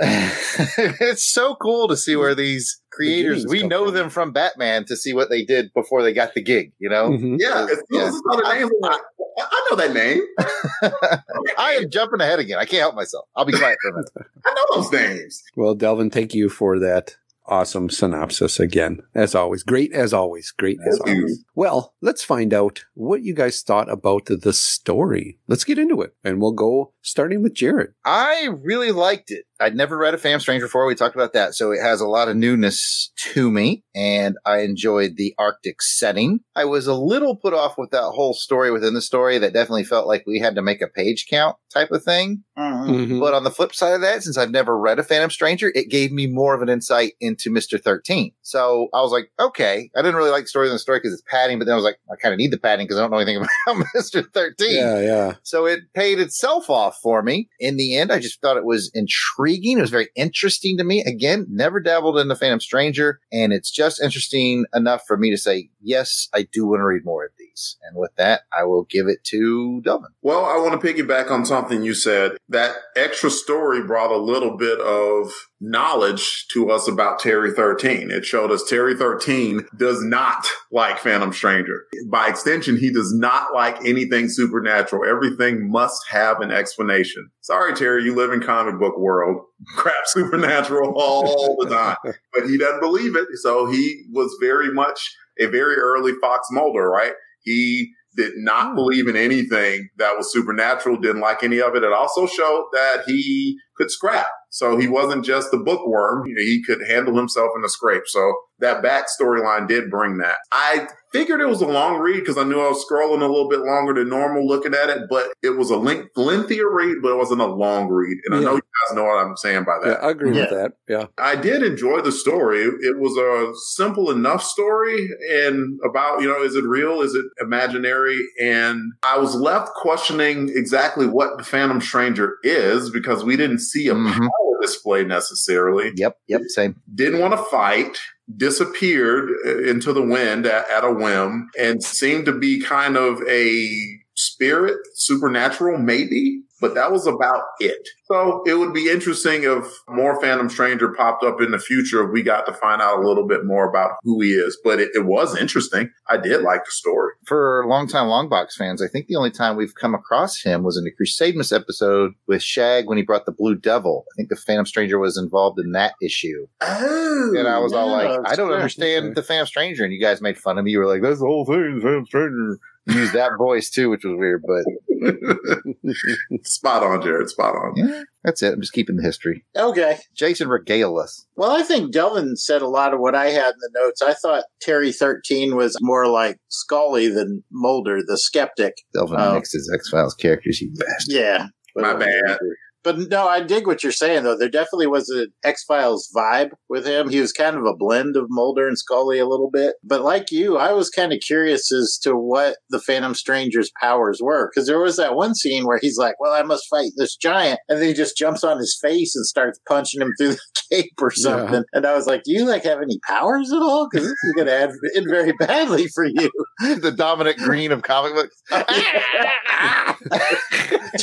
[0.77, 3.93] it's so cool to see where these creators Beginnings we know from.
[3.93, 6.71] them from Batman to see what they did before they got the gig.
[6.79, 7.37] You know, Mhm.
[7.39, 8.01] Yeah, as Yeah.
[8.03, 8.99] as I saw the name, I'm I
[9.37, 10.21] I know that name.
[11.57, 12.57] I am jumping ahead again.
[12.57, 13.25] I can't help myself.
[13.35, 14.09] I'll be quiet for a minute.
[14.45, 15.43] I know those names.
[15.57, 19.01] Well, Delvin, thank you for that awesome synopsis again.
[19.13, 21.23] As always, great as always, great as Thank you.
[21.23, 21.43] always.
[21.53, 25.37] Well, let's find out what you guys thought about the, the story.
[25.47, 27.93] Let's get into it, and we'll go starting with Jared.
[28.05, 29.45] I really liked it.
[29.59, 30.85] I'd never read a Fam Stranger before.
[30.85, 31.55] We talked about that.
[31.55, 36.41] So it has a lot of newness to me and I enjoyed the Arctic setting.
[36.55, 39.85] I was a little put off with that whole story within the story that definitely
[39.85, 42.43] felt like we had to make a page count type of thing.
[42.57, 43.19] Mhm.
[43.19, 45.89] But on the flip side of that, since I've never read a Phantom Stranger, it
[45.89, 47.81] gave me more of an insight into Mr.
[47.81, 48.31] 13.
[48.41, 51.13] So I was like, okay, I didn't really like the story in the story because
[51.13, 53.01] it's padding, but then I was like, I kind of need the padding because I
[53.01, 53.37] don't know anything
[53.67, 54.25] about Mr.
[54.33, 54.71] 13.
[54.75, 55.33] Yeah, yeah.
[55.43, 57.49] So it paid itself off for me.
[57.59, 59.44] In the end, I just thought it was intriguing.
[59.53, 61.03] It was very interesting to me.
[61.03, 65.37] Again, never dabbled in the Phantom Stranger, and it's just interesting enough for me to
[65.37, 67.44] say, yes, I do want to read more of these.
[67.83, 70.11] And with that, I will give it to Delvin.
[70.21, 72.33] Well, I want to piggyback on something you said.
[72.49, 78.11] That extra story brought a little bit of knowledge to us about Terry 13.
[78.11, 81.85] It showed us Terry 13 does not like Phantom Stranger.
[82.09, 85.09] By extension, he does not like anything supernatural.
[85.09, 87.29] Everything must have an explanation.
[87.41, 89.41] Sorry, Terry, you live in comic book world.
[89.75, 91.95] Crap supernatural all the time.
[92.33, 93.27] But he doesn't believe it.
[93.35, 97.13] So he was very much a very early Fox Mulder, right?
[97.45, 98.75] He did not hmm.
[98.75, 101.83] believe in anything that was supernatural, didn't like any of it.
[101.83, 104.27] It also showed that he could scrap.
[104.49, 106.25] So he wasn't just the bookworm.
[106.25, 108.03] You know, he could handle himself in a scrape.
[108.07, 110.37] So that back storyline did bring that.
[110.51, 113.47] I figured it was a long read because I knew I was scrolling a little
[113.49, 117.11] bit longer than normal looking at it, but it was a length, lengthier read, but
[117.11, 118.17] it wasn't a long read.
[118.25, 120.03] And I know you guys know what I'm saying by Yeah, that.
[120.03, 120.73] I agree with that.
[120.89, 121.05] Yeah.
[121.17, 122.61] I did enjoy the story.
[122.63, 125.07] It was a simple enough story
[125.43, 127.01] and about, you know, is it real?
[127.01, 128.19] Is it imaginary?
[128.41, 133.87] And I was left questioning exactly what the Phantom Stranger is because we didn't see
[133.87, 134.11] a Mhm.
[134.17, 135.91] power display necessarily.
[135.95, 136.75] Yep, yep, same.
[136.93, 137.99] Didn't want to fight,
[138.37, 143.21] disappeared uh, into the wind at, at a whim, and seemed to be kind of
[143.27, 146.41] a spirit, supernatural, maybe.
[146.65, 147.87] But that was about it.
[148.05, 152.03] So it would be interesting if more Phantom Stranger popped up in the future.
[152.03, 154.57] If we got to find out a little bit more about who he is.
[154.63, 155.91] But it, it was interesting.
[156.09, 157.13] I did like the story.
[157.27, 160.85] For longtime Longbox fans, I think the only time we've come across him was in
[160.85, 164.05] the Crusademus episode with Shag when he brought the Blue Devil.
[164.11, 166.47] I think the Phantom Stranger was involved in that issue.
[166.61, 169.83] Oh, And I was all like, I don't understand the Phantom Stranger.
[169.83, 170.71] And you guys made fun of me.
[170.71, 172.57] You were like, that's the whole thing, the Phantom Stranger.
[172.87, 174.63] You used that voice too, which was weird, but
[176.43, 177.29] spot on, Jared.
[177.29, 177.73] Spot on.
[177.75, 178.53] yeah, that's it.
[178.53, 179.43] I'm just keeping the history.
[179.55, 179.97] Okay.
[180.15, 181.25] Jason, regale us.
[181.35, 184.01] Well, I think Delvin said a lot of what I had in the notes.
[184.01, 188.73] I thought Terry 13 was more like Scully than Mulder, the skeptic.
[188.93, 189.33] Delvin Oh.
[189.35, 191.15] mixed his X Files characters, you bastard.
[191.15, 191.47] Yeah.
[191.75, 192.37] My bad.
[192.85, 194.37] But no, I dig what you're saying, though.
[194.37, 197.09] There definitely was an X Files vibe with him.
[197.09, 199.73] He was kind of a blend of Mulder and Scully a little bit.
[199.83, 204.19] But like you, I was kind of curious as to what the Phantom Stranger's powers
[204.21, 204.51] were.
[204.53, 207.59] Because there was that one scene where he's like, Well, I must fight this giant.
[207.67, 210.39] And then he just jumps on his face and starts punching him through the
[210.71, 211.63] cape or something.
[211.73, 213.89] And I was like, Do you like have any powers at all?
[213.89, 216.29] Because this is going to end very badly for you.
[216.59, 218.43] the Dominic Green of comic books.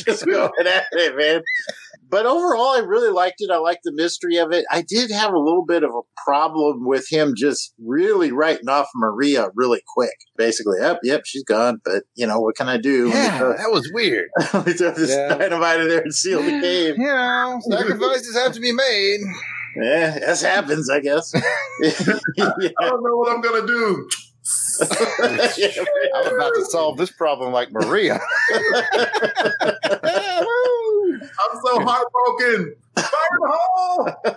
[0.05, 1.43] just going at it, man.
[2.13, 3.51] But overall, I really liked it.
[3.51, 4.67] I liked the mystery of it.
[4.71, 8.87] I did have a little bit of a problem with him just really writing off
[8.95, 10.13] Maria really quick.
[10.37, 11.79] Basically, yep, yep, she's gone.
[11.83, 13.09] But you know, what can I do?
[13.09, 14.29] yeah, that was weird.
[14.67, 15.37] we throw this Yeah.
[15.39, 16.97] dynamite in there and seal the cave.
[16.99, 19.21] You know, sacrifices have to be made.
[19.77, 21.33] Yeah, this happens, I guess.
[21.35, 21.41] I
[21.89, 24.07] don't know what I'm gonna do.
[25.57, 28.21] Yeah, I'm about to solve this problem like Maria.
[31.23, 32.75] I'm so heartbroken.
[32.95, 34.37] Fire in the hole.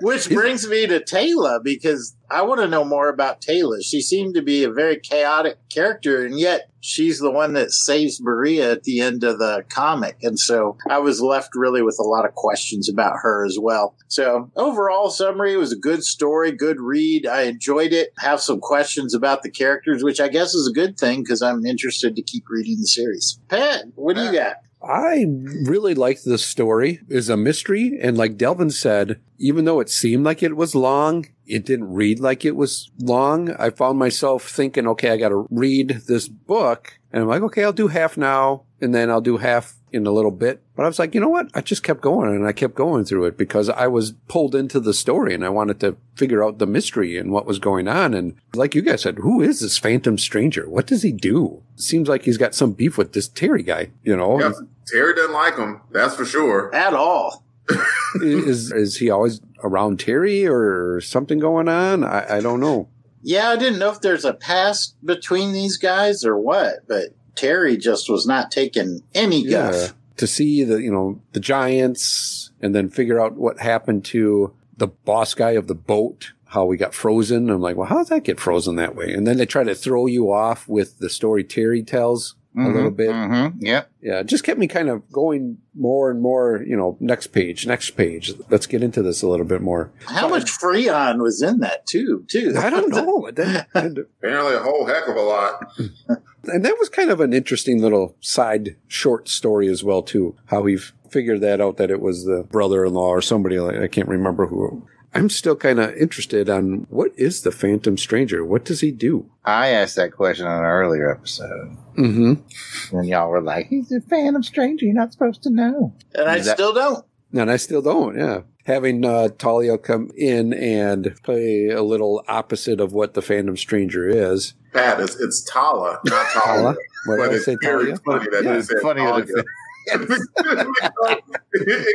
[0.02, 3.82] Which brings me to Taylor because I want to know more about Taylor.
[3.82, 8.20] She seemed to be a very chaotic character, and yet she's the one that saves
[8.20, 10.18] Maria at the end of the comic.
[10.22, 13.96] And so I was left really with a lot of questions about her as well.
[14.08, 17.26] So, overall summary was a good story, good read.
[17.26, 18.12] I enjoyed it.
[18.18, 21.66] Have some questions about the characters, which I guess is a good thing because I'm
[21.66, 23.38] interested to keep reading the series.
[23.48, 24.56] Pat, what do you got?
[24.82, 25.26] I
[25.64, 27.00] really liked the story.
[27.08, 27.98] It's a mystery.
[28.00, 32.20] And like Delvin said, even though it seemed like it was long, it didn't read
[32.20, 33.50] like it was long.
[33.58, 36.98] I found myself thinking, okay, I got to read this book.
[37.12, 38.64] And I'm like, okay, I'll do half now.
[38.80, 40.62] And then I'll do half in a little bit.
[40.76, 41.48] But I was like, you know what?
[41.54, 44.80] I just kept going and I kept going through it because I was pulled into
[44.80, 48.14] the story and I wanted to figure out the mystery and what was going on.
[48.14, 50.68] And like you guys said, who is this phantom stranger?
[50.68, 51.62] What does he do?
[51.76, 54.38] seems like he's got some beef with this Terry guy, you know?
[54.38, 54.52] Yep.
[54.86, 56.74] Terry doesn't like him, that's for sure.
[56.74, 57.44] At all.
[58.20, 62.04] is, is he always around Terry or something going on?
[62.04, 62.88] I, I don't know.
[63.22, 67.78] Yeah, I didn't know if there's a past between these guys or what, but Terry
[67.78, 69.94] just was not taking any guff.
[70.18, 74.88] To see the, you know, the giants and then figure out what happened to the
[74.88, 77.48] boss guy of the boat, how we got frozen.
[77.48, 79.14] I'm like, well, how did that get frozen that way?
[79.14, 82.90] And then they try to throw you off with the story Terry tells a little
[82.90, 83.10] bit.
[83.10, 83.64] Mm-hmm.
[83.64, 83.90] Yep.
[84.02, 87.66] Yeah, it just kept me kind of going more and more, you know, next page,
[87.66, 88.32] next page.
[88.48, 89.90] Let's get into this a little bit more.
[90.06, 92.54] How much Freon was in that tube, Too.
[92.58, 93.26] I don't know.
[93.26, 95.72] It didn't- Apparently, a whole heck of a lot.
[96.44, 100.34] And that was kind of an interesting little side short story as well, too.
[100.46, 100.78] How he
[101.10, 104.88] figured that out that it was the brother-in-law or somebody like I can't remember who.
[105.12, 108.44] I'm still kind of interested on what is the Phantom Stranger?
[108.44, 109.28] What does he do?
[109.44, 111.76] I asked that question on an earlier episode.
[111.96, 112.96] Mm-hmm.
[112.96, 114.84] And y'all were like, he's a phantom stranger.
[114.86, 115.92] You're not supposed to know.
[116.14, 117.04] And I that- still don't.
[117.32, 118.16] And I still don't.
[118.16, 123.56] Yeah, having uh, Talia come in and play a little opposite of what the Phantom
[123.56, 124.54] Stranger is.
[124.72, 126.44] Pat, it's, it's Tala, not Tala.
[126.44, 126.76] Tala?
[127.06, 127.96] What did But I it's say, Talia?
[128.04, 129.24] funny that Yeah, it's said funny that Talia.
[129.36, 129.46] it-
[129.92, 131.24] it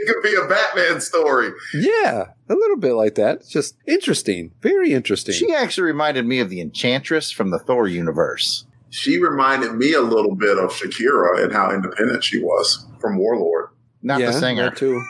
[0.08, 1.52] could be a Batman story.
[1.74, 3.38] Yeah, a little bit like that.
[3.38, 5.36] It's just interesting, very interesting.
[5.36, 8.66] She actually reminded me of the Enchantress from the Thor universe.
[8.90, 13.70] She reminded me a little bit of Shakira and how independent she was from Warlord.
[14.02, 14.70] Not yeah, the singer.
[14.70, 15.04] that too.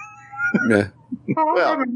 [0.69, 0.87] Yeah.
[1.27, 1.83] Well,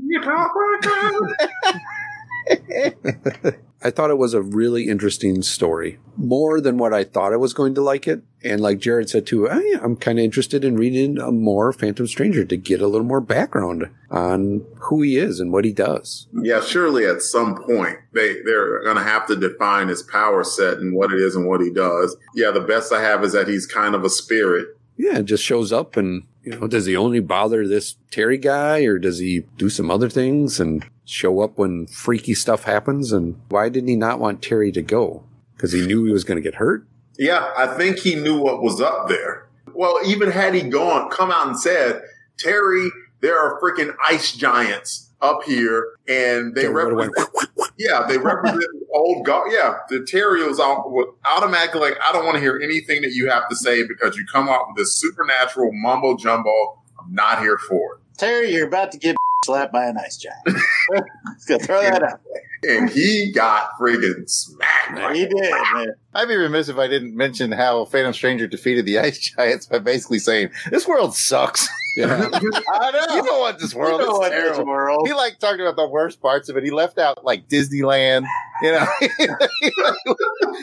[3.82, 7.54] I thought it was a really interesting story, more than what I thought I was
[7.54, 8.24] going to like it.
[8.44, 11.72] And like Jared said too, oh, I, I'm kind of interested in reading a more
[11.72, 15.72] Phantom Stranger to get a little more background on who he is and what he
[15.72, 16.28] does.
[16.34, 20.94] Yeah, surely at some point they they're gonna have to define his power set and
[20.94, 22.18] what it is and what he does.
[22.36, 24.68] Yeah, the best I have is that he's kind of a spirit.
[24.98, 28.98] Yeah, just shows up and, you know, does he only bother this Terry guy or
[28.98, 33.12] does he do some other things and show up when freaky stuff happens?
[33.12, 35.24] And why didn't he not want Terry to go?
[35.56, 36.88] Because he knew he was going to get hurt?
[37.18, 39.50] Yeah, I think he knew what was up there.
[39.74, 42.02] Well, even had he gone, come out and said,
[42.38, 42.90] Terry,
[43.22, 47.12] there are freaking ice giants up here, and they represent.
[47.78, 49.48] yeah, they represent old God.
[49.52, 53.12] Yeah, the Terry was all, would automatically like, I don't want to hear anything that
[53.12, 56.82] you have to say because you come up with this supernatural mumbo jumbo.
[57.00, 58.18] I'm not here for it.
[58.18, 59.16] Terry, you're about to get
[59.50, 60.38] slapped by an ice giant.
[61.36, 62.22] Just gonna throw that out.
[62.68, 64.96] And he got friggin' smacked.
[64.96, 65.14] there.
[65.14, 65.94] He did, man.
[66.14, 69.80] I'd be remiss if I didn't mention how Phantom Stranger defeated the Ice Giants by
[69.80, 72.30] basically saying, "This world sucks." yeah.
[72.74, 73.16] I know.
[73.16, 75.08] you know what this You world know is what this world.
[75.08, 76.64] He like talked about the worst parts of it.
[76.64, 78.26] He left out like Disneyland.
[78.62, 78.86] You know,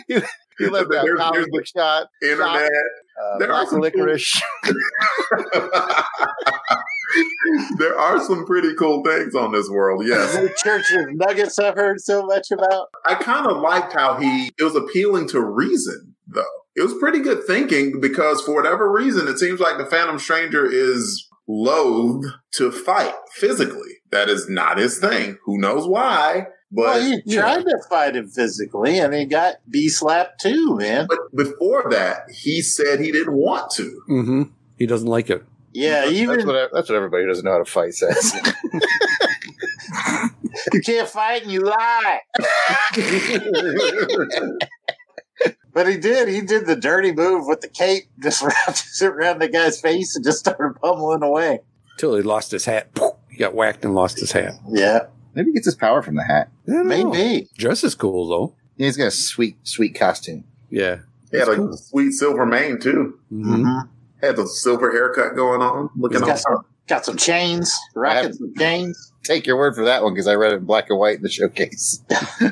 [0.09, 0.14] he,
[0.59, 2.70] he left out There's- comic there's book shot, Internet.
[2.70, 4.38] uh, There are black some licorice.
[7.79, 10.35] There are some pretty cool things on this world, yes.
[10.35, 12.88] The Church of Nuggets I've heard so much about.
[13.07, 16.45] I kind of liked how he it was appealing to reason, though.
[16.75, 20.66] It was pretty good thinking because for whatever reason, it seems like the Phantom Stranger
[20.66, 23.92] is loath to fight physically.
[24.11, 25.38] That is not his thing.
[25.45, 26.49] Who knows why?
[26.71, 27.40] But well, he yeah.
[27.40, 31.07] tried to fight him physically, and he got B slapped too, man.
[31.09, 34.03] but before that, he said he didn't want to.
[34.11, 34.42] Mm-hmm.
[34.77, 35.45] He doesn't like it.
[35.77, 38.35] Yeah, that's even what that's what everybody who doesn't know how to fight says.
[40.73, 42.21] you can't fight and you lie.
[45.73, 46.29] But he did.
[46.29, 50.17] He did the dirty move with the cape, just wrapped it around the guy's face
[50.17, 51.61] and just started pummeling away.
[51.99, 52.89] Till he lost his hat.
[53.29, 54.55] He got whacked and lost his hat.
[54.71, 55.01] Yeah,
[55.35, 56.49] Maybe he gets his power from the hat.
[56.67, 57.11] I don't know.
[57.11, 57.49] maybe.
[57.59, 58.55] Dress is cool though.
[58.79, 60.45] Yeah, he's got a sweet, sweet costume.
[60.71, 61.01] Yeah.
[61.31, 61.77] He had That's a cool.
[61.77, 63.21] sweet silver mane too.
[63.31, 63.45] Mhm.
[63.45, 63.89] Mhm.
[64.27, 68.33] Had the silver haircut going on, looking He's all got some, got some chains, rocking
[68.33, 69.12] some chains.
[69.25, 71.23] Take your word for that one because I read it in black and white in
[71.23, 72.03] the showcase.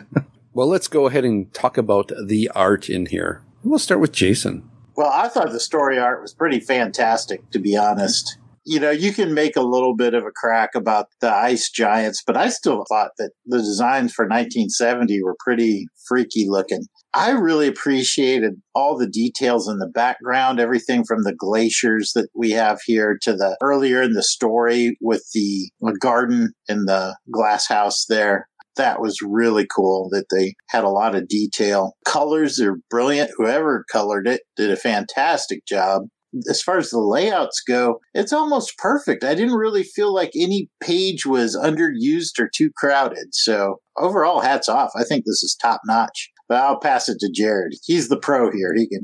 [0.56, 3.42] Well, let's go ahead and talk about the art in here.
[3.64, 4.70] We'll start with Jason.
[4.96, 8.38] Well, I thought the story art was pretty fantastic, to be honest.
[8.64, 12.22] you know, you can make a little bit of a crack about the ice giants,
[12.24, 16.86] but I still thought that the designs for 1970 were pretty freaky looking.
[17.14, 22.50] I really appreciated all the details in the background, everything from the glaciers that we
[22.50, 28.06] have here to the earlier in the story with the garden in the glass house
[28.08, 28.48] there.
[28.76, 31.92] That was really cool that they had a lot of detail.
[32.04, 33.30] Colors are brilliant.
[33.36, 36.02] Whoever colored it did a fantastic job
[36.48, 39.24] as far as the layouts go, it's almost perfect.
[39.24, 43.28] I didn't really feel like any page was underused or too crowded.
[43.32, 44.90] So overall, hats off.
[44.96, 46.30] I think this is top notch.
[46.48, 47.74] But I'll pass it to Jared.
[47.84, 48.74] He's the pro here.
[48.76, 49.02] He can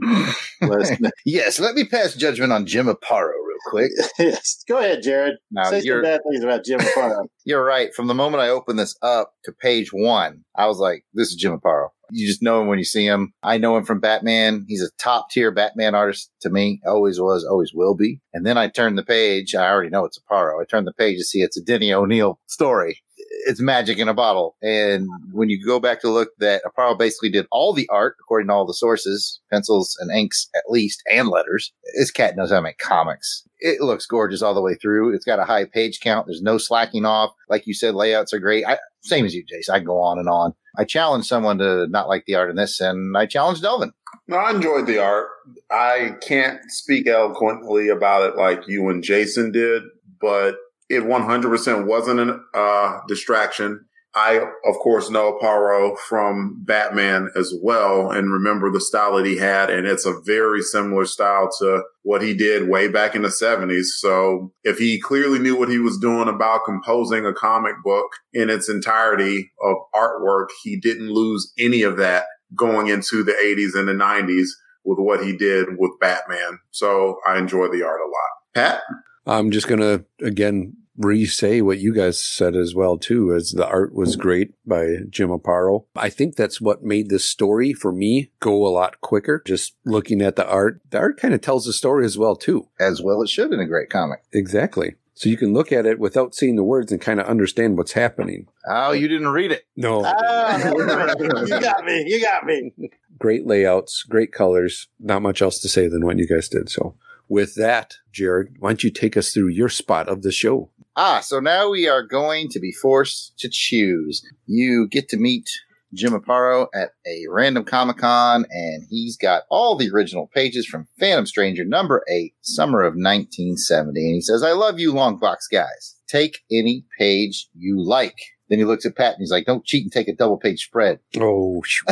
[0.69, 1.11] listen.
[1.25, 3.91] yes, let me pass judgment on Jim Aparo real quick.
[4.19, 5.37] yes, go ahead, Jared.
[5.51, 7.27] Now, Say some you're- bad things about Jim Aparo.
[7.47, 7.93] You're right.
[7.95, 11.35] From the moment I opened this up to page one, I was like, this is
[11.37, 11.89] Jim Aparo.
[12.13, 13.33] You just know him when you see him.
[13.43, 14.67] I know him from Batman.
[14.69, 16.81] He's a top tier Batman artist to me.
[16.87, 18.21] Always was, always will be.
[18.35, 19.55] And then I turn the page.
[19.55, 20.61] I already know it's Aparo.
[20.61, 23.01] I turn the page to see it's a Denny O'Neil story.
[23.47, 24.57] It's magic in a bottle.
[24.63, 28.49] And when you go back to look, that Aparo basically did all the art according
[28.49, 31.73] to all the sources, pencils and inks at least, and letters.
[31.99, 33.45] This cat knows how to make comics.
[33.61, 35.15] It looks gorgeous all the way through.
[35.15, 36.27] It's got a high page count.
[36.27, 37.33] There's no slacking off.
[37.49, 38.65] Like you said, layouts are great.
[38.67, 39.75] I, same as you, Jason.
[39.75, 40.55] I can go on and on.
[40.77, 43.93] I challenge someone to not like the art in this, and I challenge Delvin.
[44.29, 45.29] No, I enjoyed the art.
[45.71, 49.83] I can't speak eloquently about it like you and Jason did,
[50.21, 50.57] but
[50.91, 53.87] it 100% wasn't a uh, distraction.
[54.13, 59.37] I, of course, know Paro from Batman as well and remember the style that he
[59.37, 59.71] had.
[59.71, 63.85] And it's a very similar style to what he did way back in the 70s.
[63.99, 68.51] So if he clearly knew what he was doing about composing a comic book in
[68.51, 72.25] its entirety of artwork, he didn't lose any of that
[72.57, 74.49] going into the 80s and the 90s
[74.85, 76.59] with what he did with Batman.
[76.73, 78.31] So I enjoy the art a lot.
[78.57, 78.83] Pat?
[79.31, 83.67] I'm just going to, again, re-say what you guys said as well too as the
[83.67, 85.85] art was great by jim aparo.
[85.97, 89.43] I think that's what made this story for me go a lot quicker.
[89.47, 92.69] Just looking at the art the art kind of tells the story as well too.
[92.79, 94.21] As well, it should in a great comic.
[94.33, 94.97] exactly.
[95.15, 97.93] So you can look at it without seeing the words and kind of understand what's
[97.93, 98.47] happening.
[98.67, 99.65] Oh, you didn't read it.
[99.77, 100.03] no.
[100.05, 102.05] Ah, you got me.
[102.07, 102.73] You got me.
[103.19, 104.89] great layouts great colors.
[104.99, 106.97] Not much else to say than what you guys did so
[107.31, 111.21] with that jared why don't you take us through your spot of the show Ah,
[111.21, 114.23] so now we are going to be forced to choose.
[114.47, 115.49] You get to meet
[115.95, 120.89] Jim Aparo at a random Comic Con, and he's got all the original pages from
[120.99, 124.01] Phantom Stranger number eight, summer of 1970.
[124.01, 125.97] And he says, I love you, long box guys.
[126.09, 128.19] Take any page you like.
[128.51, 130.65] Then he looks at Pat and he's like, Don't cheat and take a double page
[130.65, 130.99] spread.
[131.19, 131.87] oh shoot.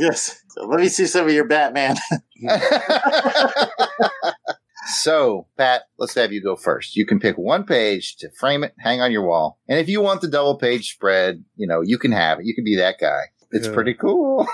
[0.00, 1.96] Just, let me see some of your Batman.
[4.86, 6.96] so, Pat, let's have you go first.
[6.96, 9.58] You can pick one page to frame it, hang on your wall.
[9.68, 12.46] And if you want the double page spread, you know, you can have it.
[12.46, 13.22] You can be that guy.
[13.52, 13.74] It's Yeah.
[13.74, 14.46] pretty cool.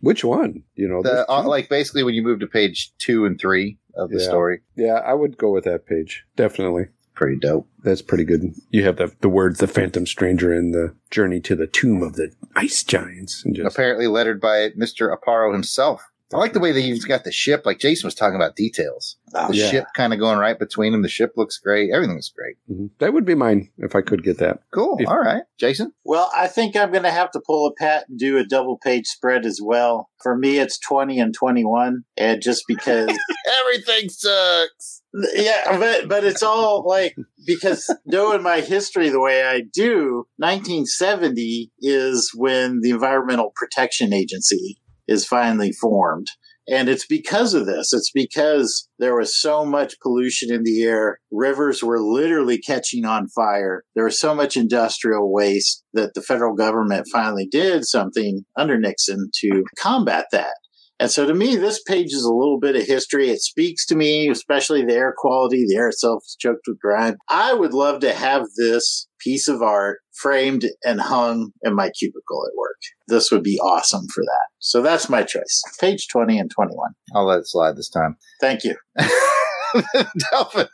[0.00, 3.38] which one you know The, uh, like basically when you move to page two and
[3.38, 4.24] three of the Yeah.
[4.28, 6.24] story, Yeah, I would go with that page.
[6.36, 6.86] Definitely.
[7.18, 7.68] Pretty dope.
[7.82, 8.54] That's pretty good.
[8.70, 12.14] You have the, the words, the Phantom Stranger and the journey to the tomb of
[12.14, 13.44] the ice giants.
[13.44, 15.12] And just, Apparently lettered by Mr.
[15.12, 16.08] Aparo himself.
[16.32, 17.62] I like the way that he's got the ship.
[17.64, 19.16] Like Jason was talking about details.
[19.34, 19.70] Oh, The yeah.
[19.70, 21.00] ship kind of going right between them.
[21.02, 21.90] The ship looks great.
[21.92, 22.56] Everything's looks great.
[22.70, 22.90] Mhm.
[22.98, 24.60] that would be mine if I could get that.
[24.72, 24.96] Cool.
[25.00, 25.42] If- All right.
[25.58, 25.92] Jason?
[26.04, 28.76] Well, I think I'm going to have to pull a pat and do a double
[28.78, 30.10] page spread as well.
[30.22, 32.04] For me, it's 20 and 21.
[32.18, 33.08] And just because,
[33.60, 35.02] Everything sucks.
[35.34, 41.70] yeah, but, but it's all like, because knowing my history the way I do, 1970
[41.80, 44.78] is when the Environmental Protection Agency
[45.08, 46.28] is finally formed.
[46.70, 47.94] And it's because of this.
[47.94, 51.18] It's because there was so much pollution in the air.
[51.32, 53.84] Rivers were literally catching on fire.
[53.94, 59.30] There was so much industrial waste that the federal government finally did something under Nixon
[59.40, 60.54] to combat that.
[61.00, 63.30] And so to me, this page is a little bit of history.
[63.30, 65.64] It speaks to me, especially the air quality.
[65.66, 67.16] The air itself is choked with grime.
[67.28, 72.44] I would love to have this piece of art framed and hung in my cubicle
[72.46, 72.76] at work.
[73.06, 74.46] This would be awesome for that.
[74.58, 75.62] So that's my choice.
[75.80, 76.90] Page 20 and 21.
[77.14, 78.16] I'll let it slide this time.
[78.40, 78.76] Thank you.
[80.30, 80.68] Delvin.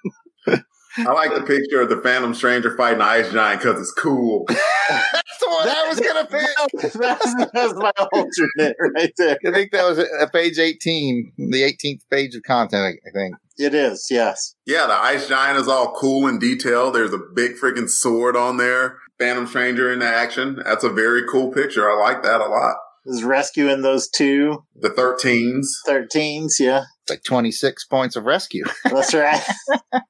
[0.96, 4.44] I like the picture of the Phantom Stranger fighting the Ice Giant because it's cool.
[4.88, 6.92] That's the one I was going to pick.
[7.00, 9.38] that's, that's my alternate right there.
[9.46, 13.34] I think that was at page 18, the 18th page of content, I think.
[13.56, 14.54] It is, yes.
[14.66, 16.94] Yeah, the Ice Giant is all cool and detailed.
[16.94, 18.98] There's a big freaking sword on there.
[19.18, 20.60] Phantom Stranger in action.
[20.64, 21.90] That's a very cool picture.
[21.90, 22.76] I like that a lot.
[23.06, 25.66] Is rescuing those two The 13s.
[25.86, 26.84] 13s, yeah.
[27.02, 29.42] It's like 26 points of rescue That's right.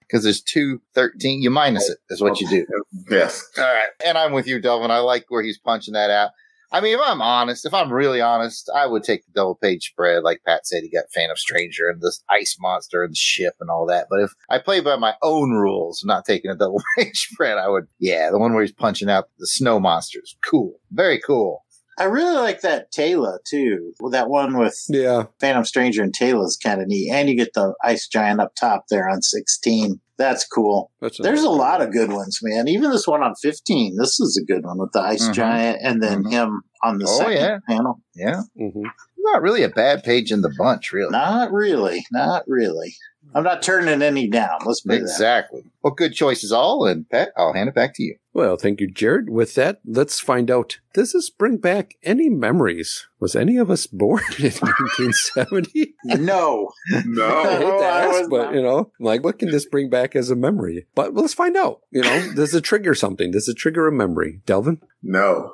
[0.00, 1.42] because there's two 13.
[1.42, 2.66] You minus it, is what you do.
[3.10, 3.44] Yes.
[3.58, 3.88] All right.
[4.04, 4.90] And I'm with you, Delvin.
[4.92, 6.30] I like where he's punching that out.
[6.76, 9.88] I mean, if I'm honest, if I'm really honest, I would take the double page
[9.92, 10.22] spread.
[10.22, 13.70] Like Pat said, he got Phantom Stranger and this ice monster and the ship and
[13.70, 14.08] all that.
[14.10, 17.68] But if I play by my own rules, not taking a double page spread, I
[17.68, 20.36] would, yeah, the one where he's punching out the snow monsters.
[20.44, 20.74] Cool.
[20.90, 21.64] Very cool.
[21.98, 23.94] I really like that Taylor too.
[23.98, 25.24] Well, That one with Yeah.
[25.40, 27.10] Phantom Stranger and Taylor is kind of neat.
[27.10, 29.98] And you get the ice giant up top there on 16.
[30.18, 30.90] That's cool.
[31.00, 32.68] That's There's a lot of good ones, man.
[32.68, 33.96] Even this one on 15.
[33.98, 35.32] This is a good one with the ice Mhm.
[35.34, 36.30] giant and then Mhm.
[36.30, 37.58] him on the Oh, second yeah.
[37.68, 38.00] panel.
[38.14, 38.42] Yeah.
[38.56, 38.82] hmm
[39.18, 41.10] Not really a bad page in the bunch, really.
[41.10, 42.06] Not really.
[42.12, 42.94] Not really.
[43.36, 44.60] I'm not turning any down.
[44.64, 45.02] Let's put it.
[45.02, 45.62] Exactly.
[45.82, 46.86] Well, good choices all.
[46.86, 48.16] And Pat, I'll hand it back to you.
[48.32, 49.28] Well, thank you, Jared.
[49.28, 50.78] With that, let's find out.
[50.94, 53.06] Does this bring back any memories?
[53.20, 55.94] Was any of us born in 1970?
[56.04, 56.70] No.
[57.04, 57.26] No.
[57.44, 58.54] I hate to ask, was but not.
[58.54, 60.86] you know, like, what can this bring back as a memory?
[60.94, 61.80] But let's find out.
[61.90, 63.30] You know, does it trigger something?
[63.32, 64.40] Does it trigger a memory?
[64.46, 65.52] Delvin, No.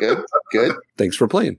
[0.00, 0.24] Good.
[0.52, 0.76] Good.
[0.96, 1.58] thanks for playing.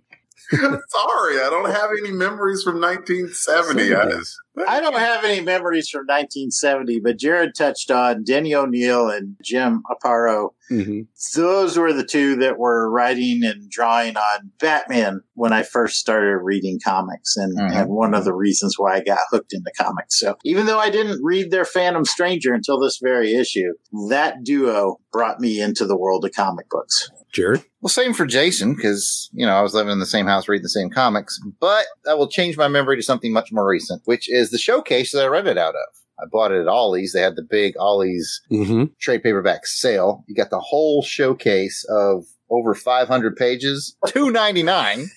[0.52, 3.94] Sorry, I don't have any memories from 1970.
[3.96, 4.38] I just-
[4.68, 9.84] I don't have any memories from 1970, but Jared touched on Denny O'Neil and Jim
[9.92, 10.52] Aparo.
[10.70, 11.02] hmm
[11.36, 16.38] Those were the two that were writing and drawing on Batman when I first started
[16.38, 17.72] reading comics, and, Mhm.
[17.82, 20.18] and one of the reasons why I got hooked into comics.
[20.20, 23.74] So even though I didn't read their Phantom Stranger until this very issue,
[24.10, 27.10] that duo brought me into the world of comic books.
[27.36, 30.48] Jared, Well, same for Jason, because, you know, I was living in the same house
[30.48, 34.02] reading the same comics, but I will change my memory to something much more recent,
[34.06, 36.02] which is the showcase that I read it out of.
[36.18, 37.12] I bought it at Ollie's.
[37.12, 38.86] They had the big Ollie's mm-hmm.
[39.02, 40.24] trade paperback sale.
[40.28, 45.10] You got the whole showcase of over 500 pages, 299.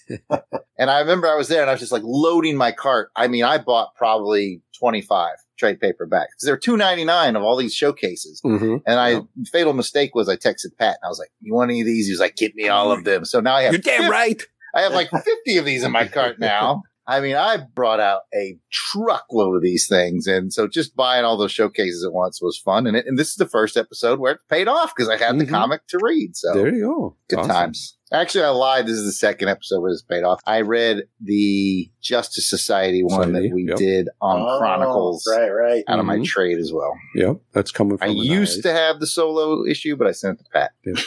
[0.76, 3.10] and I remember I was there and I was just like loading my cart.
[3.16, 6.26] I mean, I bought probably 25 trade paperbacks.
[6.42, 8.40] There were 299 of all these showcases.
[8.44, 8.76] Mm-hmm.
[8.86, 11.80] And I, fatal mistake was I texted Pat and I was like, you want any
[11.80, 12.06] of these?
[12.06, 13.24] He was like, get me all of them.
[13.24, 14.42] So now I have, You're damn right.
[14.74, 16.82] I have like 50 of these in my cart now.
[17.06, 20.26] I mean, I brought out a truckload of these things.
[20.26, 22.86] And so just buying all those showcases at once was fun.
[22.86, 25.38] And, it, and this is the first episode where it paid off because I had
[25.38, 25.50] the Mhm.
[25.50, 26.36] comic to read.
[26.36, 27.16] So There you go.
[27.30, 27.50] good Awesome.
[27.50, 27.96] times.
[28.12, 28.86] Actually, I lied.
[28.86, 30.40] This is the second episode where this paid off.
[30.46, 33.76] I read the Justice Society one Society, that we yep.
[33.76, 35.84] did on Oh, Chronicles Right, right.
[35.88, 36.24] out of my Mhm.
[36.24, 36.94] trade as well.
[37.14, 38.62] Yep, that's coming from I used eyes.
[38.62, 40.70] to have the solo issue, but I sent it to Pat.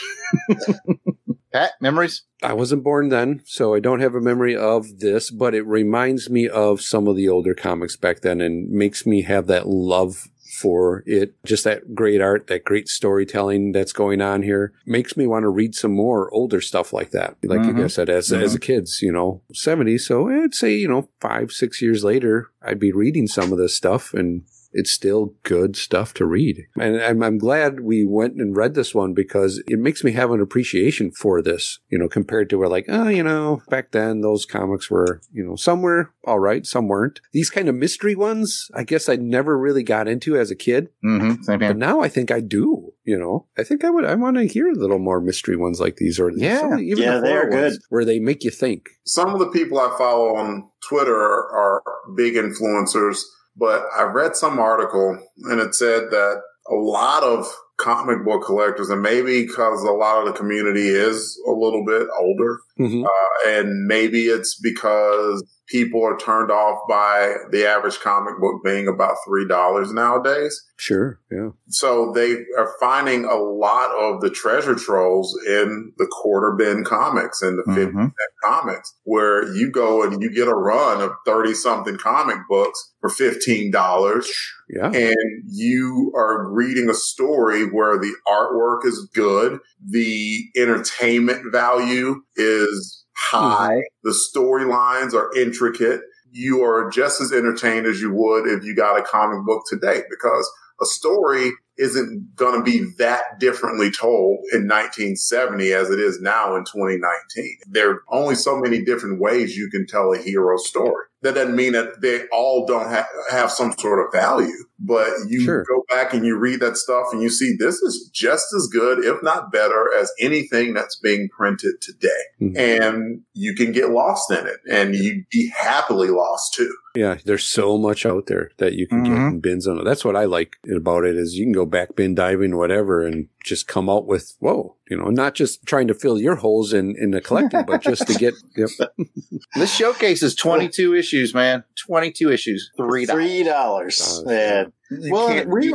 [1.52, 2.22] Pat, memories?
[2.42, 6.30] I wasn't born then, so I don't have a memory of this, but it reminds
[6.30, 10.28] me of some of the older comics back then and makes me have that love
[10.62, 11.34] for it.
[11.44, 15.48] Just that great art, that great storytelling that's going on here makes me want to
[15.48, 17.36] read some more older stuff like that.
[17.42, 17.80] Like you Mhm.
[17.82, 19.98] guys said, as, as a kids, you know, 70.
[19.98, 23.74] So I'd say, you know, five, six years later, I'd be reading some of this
[23.74, 24.42] stuff and
[24.72, 26.64] it's still good stuff to read.
[26.78, 30.30] And I'm, I'm glad we went and read this one because it makes me have
[30.30, 34.20] an appreciation for this, you know, compared to where like, oh, you know, back then
[34.20, 37.20] those comics were, you know, some were all right, some weren't.
[37.32, 40.88] These kind of mystery ones, I guess I never really got into as a kid,
[41.04, 41.42] Mm-hmm.
[41.42, 44.36] Same but now I think I do, you know, I think I would, I want
[44.36, 46.60] to hear a little more mystery ones like these or Yeah.
[46.60, 47.82] some even Yeah, the they're ones good.
[47.90, 48.88] where they make you think.
[49.04, 51.82] some of the people I follow on Twitter are
[52.16, 53.20] big influencers,
[53.56, 57.46] but I read some article and it said that a lot of
[57.82, 62.06] comic book collectors, and maybe because a lot of the community is a little bit
[62.18, 63.04] older, Mhm.
[63.04, 68.86] uh, and maybe it's because people are turned off by the average comic book being
[68.88, 70.62] about $3 nowadays.
[70.76, 71.18] Sure.
[71.30, 71.50] Yeah.
[71.68, 77.40] So they are finding a lot of the treasure trolls in the quarter bin comics
[77.40, 78.12] and the 50 Mhm.
[78.44, 83.08] comics where you go and you get a run of 30 something comic books for
[83.08, 84.28] $15
[84.68, 84.90] Yeah.
[84.90, 85.16] and
[85.48, 93.82] you are reading a story where the artwork is good, the entertainment value is high,
[94.04, 96.00] the storylines are intricate.
[96.30, 100.02] You are just as entertained as you would if you got a comic book today
[100.08, 100.50] because
[100.80, 106.54] a story isn't going to be that differently told in 1970 as it is now
[106.56, 107.58] in 2019.
[107.68, 111.06] There are only so many different ways you can tell a hero story.
[111.22, 115.40] That doesn't mean that they all don't ha- have some sort of value, but you
[115.44, 115.64] Sure.
[115.64, 119.04] go back and you read that stuff and you see this is just as good,
[119.04, 122.08] if not better, as anything that's being printed today.
[122.40, 122.58] Mhm.
[122.58, 126.74] And you can get lost in it and you'd be happily lost too.
[126.94, 129.30] Yeah, there's so much out there that you can get Mhm.
[129.30, 129.82] in bins on.
[129.82, 133.28] That's what I like about it is you can go back bin diving, whatever, and
[133.44, 136.94] just come out with whoa, you know, not just trying to fill your holes in
[136.96, 138.68] in the collecting, but just to get yep.
[139.56, 141.64] This showcase is 22 issues, man.
[141.86, 142.70] 22 issues.
[142.76, 143.26] Three dollars.
[143.26, 144.22] Three dollars.
[144.26, 144.72] Uh, Man.
[145.10, 145.74] Well, can't we beat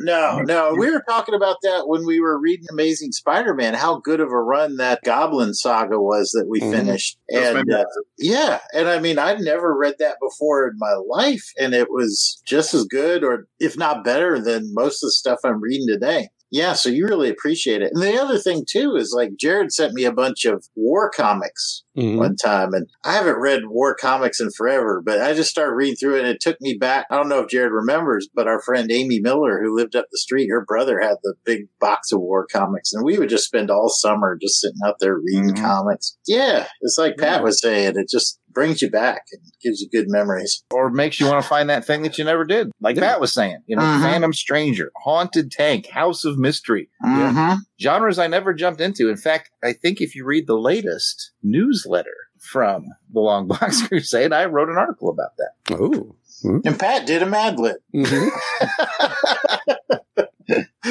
[0.00, 3.74] no, no, we were talking about that when we were reading Amazing Spider-Man.
[3.74, 6.70] How good of a run that Goblin saga was that we Mhm.
[6.70, 7.84] finished, and uh,
[8.18, 12.40] yeah, and I mean, I'd never read that before in my life, and it was
[12.46, 16.28] just as good, or if not better, than most of the stuff I'm reading today.
[16.52, 17.92] Yeah, so you really appreciate it.
[17.94, 21.84] And the other thing too is like Jared sent me a bunch of war comics
[21.96, 22.18] Mhm.
[22.18, 25.96] one time, and I haven't read war comics in forever, but I just started reading
[25.96, 27.06] through it, and it took me back.
[27.10, 30.18] I don't know if Jared remembers, but our friend Amy Miller, who lived up the
[30.18, 33.70] street, her brother had the big box of war comics, and we would just spend
[33.70, 35.60] all summer just sitting out there reading Mhm.
[35.62, 36.16] comics.
[36.26, 40.06] Yeah, it's like Pat was saying, it just brings you back and gives you good
[40.08, 40.62] memories.
[40.72, 42.70] or makes you want to find that thing that you never did.
[42.80, 43.02] Like Yeah.
[43.12, 44.02] Pat was saying, you know, Mhm.
[44.02, 46.88] Phantom Stranger, Haunted Tank, House of Mystery.
[47.04, 47.54] Mm-hmm.
[47.80, 49.08] Genres I never jumped into.
[49.08, 54.32] In fact, I think if you read the latest newsletter from the Long Box Crusade,
[54.32, 55.76] I wrote an article about that.
[55.78, 56.14] Oh.
[56.42, 57.76] And Pat did a Mad Lib.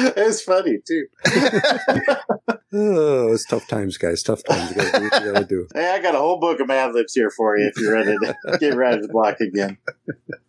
[0.16, 1.06] It was funny too.
[2.72, 4.22] oh, it's tough times, guys.
[4.22, 4.70] Tough times.
[4.70, 5.66] You gotta you gotta do.
[5.74, 8.16] Hey, I got a whole book of Mad Libs here for you if you're ready
[8.18, 9.78] to get right to the block again.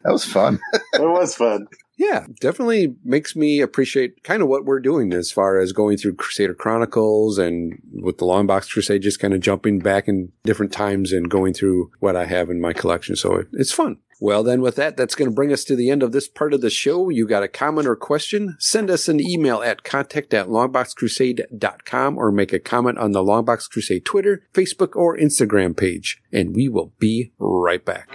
[0.04, 0.60] That was fun.
[0.94, 1.68] It was fun.
[1.98, 6.16] Yeah, definitely makes me appreciate kind of what we're doing as far as going through
[6.16, 10.72] Crusader Chronicles and with the Long Box Crusade, just kind of jumping back in different
[10.72, 13.16] times and going through what I have in my collection.
[13.16, 13.98] So it, it's fun.
[14.24, 16.54] Well, then with that, that's going to bring us to the end of this part
[16.54, 17.10] of the show.
[17.10, 18.56] You got a comment or question?
[18.60, 23.68] Send us an email at contact at longboxcrusade.com or make a comment on the Longbox
[23.72, 26.22] Crusade Twitter, Facebook, or Instagram page.
[26.32, 28.12] And we will be right back.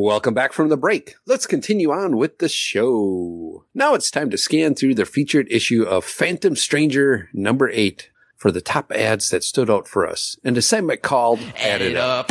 [0.00, 1.16] Welcome back from the break.
[1.26, 3.64] Let's continue on with the show.
[3.74, 8.52] Now it's time to scan through the featured issue of Phantom Stranger number 8 for
[8.52, 12.30] the top ads that stood out for us in a segment called Add It Up.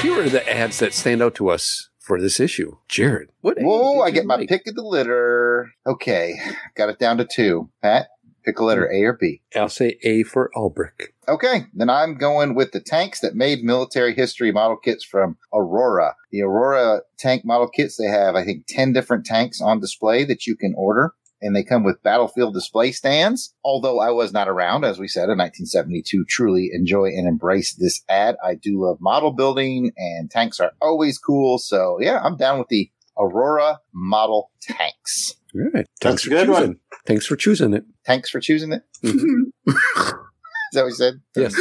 [0.00, 2.76] Here are the ads that stand out to us for this issue.
[2.88, 4.48] Jared, what Whoa, I get my like?
[4.48, 5.72] pick of the litter.
[5.84, 6.38] Okay,
[6.76, 7.68] got it down to two.
[7.82, 8.08] Pat,
[8.44, 9.42] pick a letter A or B.
[9.56, 11.08] I'll say A for Ulbrich.
[11.28, 16.14] Okay, then I'm going with the tanks that made military history model kits from Aurora.
[16.30, 20.46] The Aurora tank model kits, they have, I think, 10 different tanks on display that
[20.46, 21.12] you can order.
[21.46, 23.54] And they come with battlefield display stands.
[23.64, 28.02] Although I was not around, as we said, in 1972, truly enjoy and embrace this
[28.08, 28.36] ad.
[28.44, 31.58] I do love model building and tanks are always cool.
[31.58, 35.34] So yeah, I'm down with the Aurora model tanks.
[35.54, 35.86] All right.
[36.00, 36.62] Thanks a for good choosing.
[36.62, 36.76] one.
[37.06, 37.84] Thanks for choosing it.
[38.04, 38.82] Thanks for choosing it.
[39.04, 39.70] Mm-hmm.
[39.70, 41.20] Is that what you said?
[41.36, 41.54] Yes.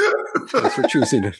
[0.49, 1.37] Thanks for choosing it.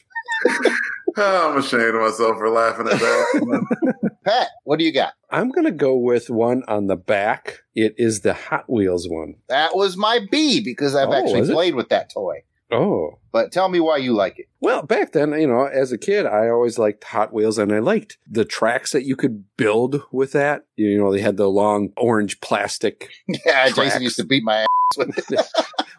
[1.18, 4.02] Oh, I'm ashamed of myself for laughing at that.
[4.26, 5.14] Pat, what do you got?
[5.30, 7.62] I'm going to go with one on the back.
[7.76, 9.36] It is the Hot Wheels one.
[9.50, 12.44] That was my B because I've Oh, actually played with that toy.
[12.72, 13.20] Oh.
[13.32, 14.48] But tell me why you like it.
[14.62, 17.80] Well, back then, you know, as a kid, I always liked Hot Wheels and I
[17.80, 20.66] liked the tracks that you could build with that.
[20.76, 23.12] You know, they had the long orange plastic.
[23.28, 23.38] Yeah,
[23.70, 23.76] Tracks.
[23.76, 24.68] Jason used to beat my ass
[24.98, 25.46] with it.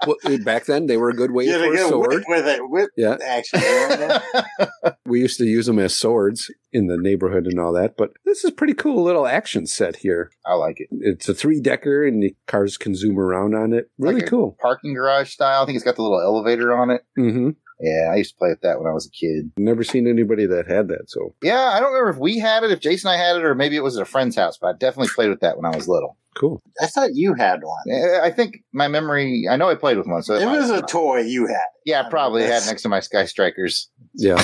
[0.06, 2.08] well, back then, they were a good way Get for a a sword.
[2.08, 2.60] whip with it.
[2.68, 3.16] Whip Yeah.
[3.24, 3.60] action.
[5.06, 7.96] We used to use them as swords in the neighborhood and all that.
[7.96, 10.30] But this is a pretty cool little action set here.
[10.44, 10.88] I like it.
[10.90, 13.88] It's a three decker and the cars can zoom around on it.
[13.98, 14.56] Really Like cool.
[14.60, 15.62] Parking garage style.
[15.62, 17.02] I think it's got the little elevator on it.
[17.16, 19.52] hmm Yeah, I used to play with that when I was a kid.
[19.58, 21.08] Never seen anybody that had that.
[21.10, 23.44] So Yeah, I don't remember if we had it, if Jason and I had it,
[23.44, 25.66] or maybe it was at a friend's house, but I definitely played with that when
[25.70, 26.16] I was little.
[26.36, 26.62] cool.
[26.80, 28.02] I thought you had one.
[28.22, 30.22] I think my memory, I know I played with one.
[30.22, 31.64] So It might- was a toy you had.
[31.84, 33.90] Yeah, I probably had next to my Sky Strikers.
[34.14, 34.42] Yeah.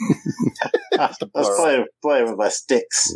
[0.98, 3.14] I was playing, playing with my sticks.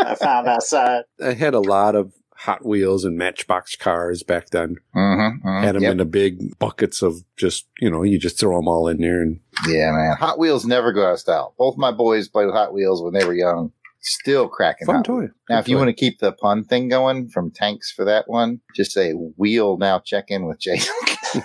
[0.00, 1.02] I found outside.
[1.22, 2.12] I had a lot of
[2.44, 4.76] Hot Wheels and Matchbox cars back then.
[4.96, 8.66] Mm-hmm, Had them in the big buckets of just, you know, you just throw them
[8.66, 10.16] all in there and Yeah, man.
[10.18, 11.54] Hot Wheels never go out of style.
[11.58, 13.72] Both my boys played with Hot Wheels when they were young.
[14.00, 14.86] Still cracking.
[14.86, 15.18] fun toy.
[15.18, 15.30] Wheels.
[15.50, 18.62] Now, if you want to keep the pun thing going from tanks for that one,
[18.74, 20.94] just say wheel now check in with Jason.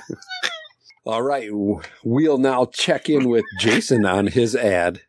[1.05, 1.49] All right.
[2.05, 5.01] We'll now check in with Jason on his ad.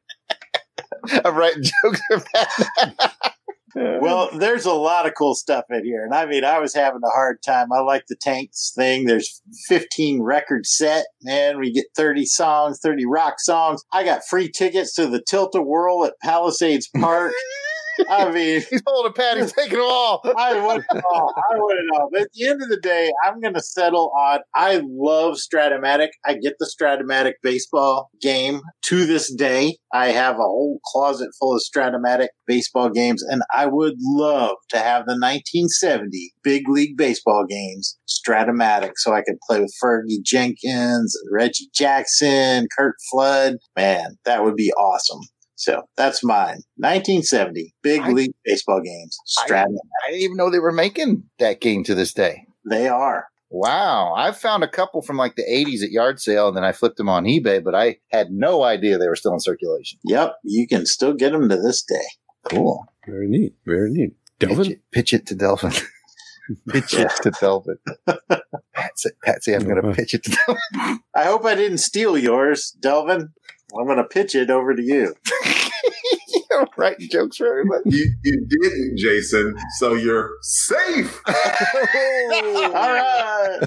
[1.25, 3.13] I'm writing jokes for that.
[3.77, 6.05] Well, there's a lot of cool stuff in here.
[6.05, 7.73] And I mean, I was having a hard time.
[7.73, 9.05] I like the tanks thing.
[9.05, 11.59] There's 15 record set, man.
[11.59, 13.85] We get 30 songs, 30 rock songs.
[13.93, 17.33] I got free tickets to the Tilt a Whirl at Palisades Park.
[18.11, 19.39] I mean, He's holding a pad.
[19.39, 20.21] He's taking them all.
[20.37, 21.35] I want it all.
[21.37, 22.09] I want it all.
[22.13, 24.41] But at the end of the day, I'm going to settle on.
[24.55, 26.09] I love Strat-O-Matic.
[26.25, 29.77] I get the Strat-O-Matic baseball game to this day.
[29.93, 34.79] I have a whole closet full of Strat-O-Matic baseball games, and I would love to
[34.79, 41.17] have the 1970 Big League baseball games Strat-O-Matic so I could play with Fergie Jenkins,
[41.31, 43.57] Reggie Jackson, Curt Flood.
[43.77, 45.21] Man, that would be awesome.
[45.57, 46.63] So that's mine.
[46.77, 49.19] 1970 Big I- League baseball games.
[49.39, 49.67] I- I
[50.11, 52.47] didn't even know they were making that game to this day.
[52.65, 53.27] They are.
[53.49, 54.13] Wow.
[54.15, 56.97] I found a couple from like the 80s at yard sale and then I flipped
[56.97, 59.99] them on eBay, but I had no idea they were still in circulation.
[60.05, 62.05] Yep, you can still get them to this day.
[62.45, 62.85] Cool.
[63.07, 63.55] Very neat.
[63.65, 64.15] Very neat.
[64.39, 64.73] Pitch Delvin?
[64.73, 65.73] it, pitch it to Delvin.
[66.69, 67.79] pitch it to Delvin.
[68.75, 71.01] Patsy, Patsy I'm going to pitch it to Delvin.
[71.15, 73.33] I hope I didn't steal yours, Delvin.
[73.79, 75.15] I'm going to pitch it over to you.
[76.51, 77.83] You're writing jokes for everybody.
[77.91, 81.21] You, you didn't, Jason, so you're safe.
[81.27, 81.33] All
[82.73, 83.59] right.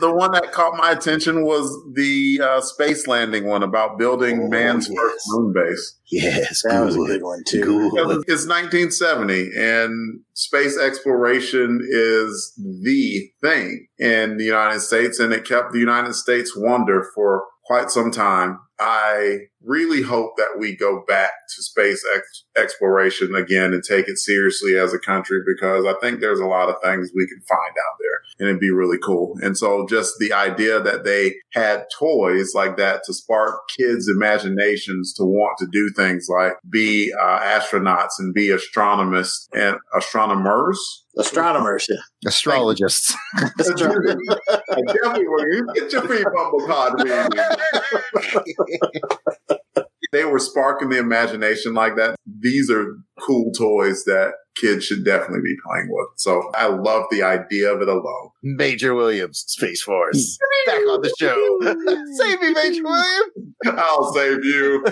[0.00, 4.48] The one that caught my attention was the uh, space landing one about building Oh,
[4.48, 4.96] man's yes.
[4.96, 5.98] first moon base.
[6.10, 7.90] Yes, That was a good one, too.
[7.90, 15.44] Because It's 1970, and space exploration is the thing in the United States, and it
[15.46, 18.58] kept the United States wonder for quite some time.
[18.82, 24.18] I really hope that we go back to space ex- exploration again and take it
[24.18, 27.60] seriously as a country because I think there's a lot of things we can find
[27.60, 29.38] out there and it'd be really cool.
[29.40, 35.14] And so just the idea that they had toys like that to spark kids' imaginations
[35.14, 41.04] to want to do things like be uh, astronauts and be astronomers and astronomers.
[41.16, 41.86] Astronomers.
[41.88, 42.00] yeah.
[42.26, 43.14] Astrologists.
[43.36, 44.16] I definitely.
[44.74, 46.94] You get your free bumble card.
[50.12, 52.16] they were sparking the imagination like that.
[52.40, 56.08] These are cool toys that kids should definitely be playing with.
[56.16, 58.30] So I love the idea of it alone.
[58.42, 60.38] Major Williams, Space Force.
[60.66, 61.58] Back on the show.
[62.16, 63.32] Save me, Major Williams.
[63.66, 64.84] I'll save you.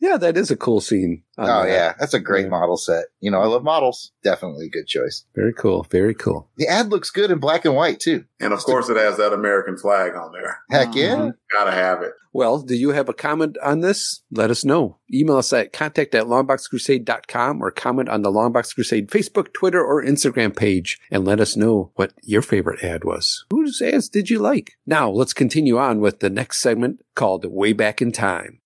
[0.00, 1.22] Yeah, that is a cool scene.
[1.36, 1.68] Oh, that.
[1.68, 1.94] yeah.
[1.98, 2.50] That's a great Yeah.
[2.50, 3.06] model set.
[3.20, 4.12] You know, I love models.
[4.22, 5.24] Definitely a good choice.
[5.34, 5.84] Very cool.
[5.90, 6.48] Very cool.
[6.56, 8.24] The ad looks good in black and white, too.
[8.40, 10.60] And of course, it has that American flag on there.
[10.70, 11.30] Heck yeah.
[11.52, 12.12] Gotta have it.
[12.32, 14.22] Well, do you have a comment on this?
[14.30, 14.97] Let us know.
[15.12, 20.02] Email us at contact at longboxcrusade.com or comment on the Longbox Crusade Facebook, Twitter, or
[20.04, 23.44] Instagram page and let us know what your favorite ad was.
[23.50, 24.72] Whose ads did you like?
[24.86, 28.60] Now, let's continue on with the next segment called Way Back in Time.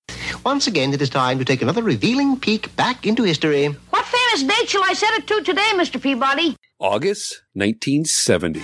[0.45, 3.67] Once again, it is time to take another revealing peek back into history.
[3.91, 6.03] What famous date shall I set it to today, Mr.
[6.03, 6.57] Peabody?
[6.81, 8.61] August 1970.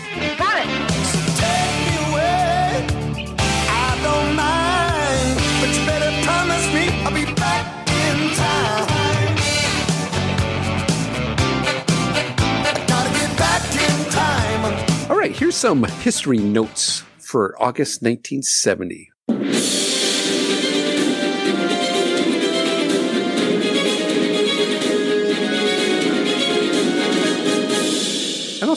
[15.28, 19.10] Right, here's some history notes for August 1970.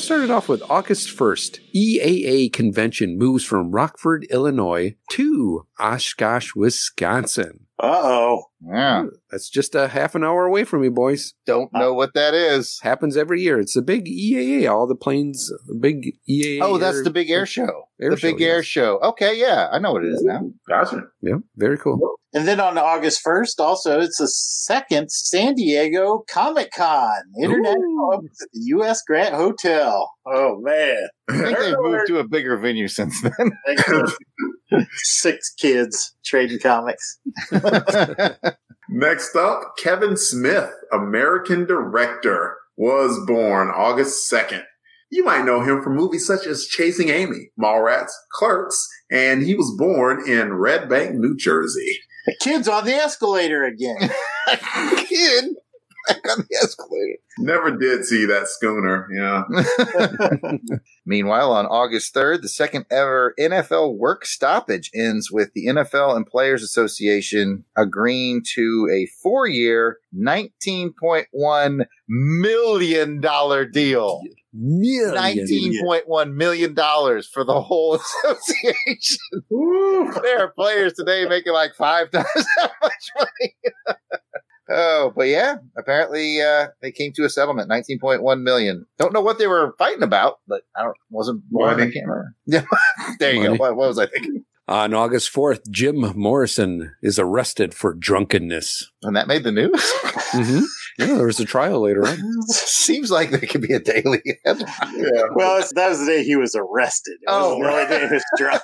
[0.02, 1.60] Start it off with August 1st.
[1.76, 7.68] EAA convention moves from Rockford, Illinois to Oshkosh, Wisconsin.
[7.82, 8.44] Uh oh.
[8.68, 9.06] Yeah.
[9.32, 11.34] That's just a half an hour away from you, boys.
[11.48, 12.80] Don't know what that is.
[12.84, 13.60] Happens every year.
[13.60, 14.70] It's a big EAA.
[14.72, 16.60] All the planes, big EAA.
[16.62, 17.86] Oh, that's air- the big air show.
[18.00, 19.00] Air the show, big air show.
[19.00, 20.42] Okay, yeah, I know what it is now.
[20.68, 21.04] Gotcha.
[21.22, 22.00] Yeah, very cool.
[22.34, 27.12] And then on August 1st, also, it's the second San Diego Comic Con
[27.42, 29.02] International at the U.S.
[29.06, 30.10] Grant Hotel.
[30.26, 31.10] Oh, man.
[31.30, 33.52] I think they've moved to a bigger venue since then.
[35.04, 37.20] Six kids trading comics.
[38.90, 44.64] Next up, Kevin Smith, American director, was born August 2nd.
[45.10, 49.76] You might know him from movies such as Chasing Amy, Mallrats, Clerks, and he was
[49.78, 52.00] born in Red Bank, New Jersey.
[52.26, 54.10] The kid's on the escalator again.
[55.08, 55.56] Kid
[56.14, 57.18] back on the escalator.
[57.38, 59.44] Never did see that schooner, yeah.
[61.06, 66.26] Meanwhile, on August 3rd, the second ever NFL work stoppage ends with the NFL and
[66.26, 73.22] Players Association agreeing to a four year, $19.1 million
[73.72, 74.22] deal.
[74.54, 77.96] $19.1 million for the whole
[78.26, 79.18] association.
[79.50, 83.56] there are players today making like five times that much money.
[84.72, 88.86] Oh, but yeah, apparently uh, they came to a settlement, 19.1 million.
[88.98, 91.92] Don't know what they were fighting about, but I don't wasn't I Money.
[91.92, 92.36] can't remember.
[92.48, 92.64] Yeah,
[93.20, 93.58] there you Money.
[93.58, 93.62] go.
[93.64, 94.44] What, what was I thinking?
[94.68, 98.90] On August 4th, Jim Morrison is arrested for drunkenness.
[99.04, 99.92] And that made the news.
[100.32, 100.60] hmm
[101.00, 102.18] Yeah, there was a trial later on.
[102.50, 104.68] Seems like there could be a daily headline.
[104.96, 105.24] yeah.
[105.34, 107.14] Well, it's, that was the day he was arrested.
[107.22, 108.62] It Oh, was the only day he was drunk.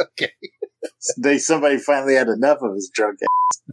[0.00, 0.30] Okay.
[1.18, 3.28] They somebody finally had enough of his drunk ass.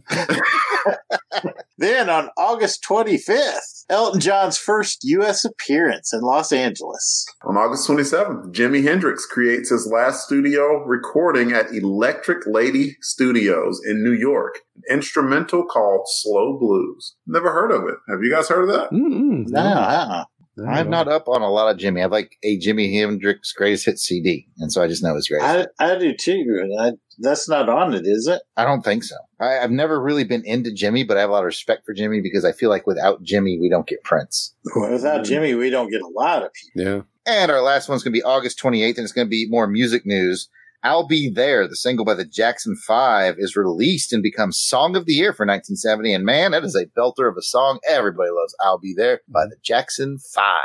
[1.78, 5.44] then on August 25th, Elton John's first U.S.
[5.44, 7.26] appearance in Los Angeles.
[7.44, 14.02] On August 27th, Jimi Hendrix creates his last studio recording at Electric Lady Studios in
[14.02, 17.14] New York, an instrumental called Slow Blues.
[17.26, 17.96] Never heard of it.
[18.08, 18.90] Have you guys heard of that?
[18.90, 19.48] Mm-mm.
[19.48, 20.06] No, uh-uh.
[20.06, 20.24] No,
[20.58, 21.02] I'm no.
[21.02, 21.98] not up on a lot of Jimi.
[21.98, 25.28] I have like a Jimi Hendrix greatest hit CD, and so I just know his
[25.28, 25.48] greatest.
[25.48, 25.68] I, hit.
[25.78, 26.76] I do too.
[26.80, 28.42] I, that's not on it, is it?
[28.56, 29.16] I don't think so.
[29.40, 31.94] I, I've never really been into Jimi, but I have a lot of respect for
[31.94, 34.54] Jimi because I feel like without Jimi, we don't get Prince.
[34.76, 36.92] Without Jimi, we don't get a lot of people.
[36.92, 37.02] Yeah.
[37.26, 39.66] And our last one's going to be August 28th, and it's going to be more
[39.66, 40.48] music news.
[40.84, 45.06] I'll Be There, the single by the Jackson Five, is released and becomes Song of
[45.06, 46.12] the Year for 1970.
[46.12, 47.78] And man, that is a belter of a song.
[47.88, 50.60] Everybody loves I'll Be There by the Jackson Five.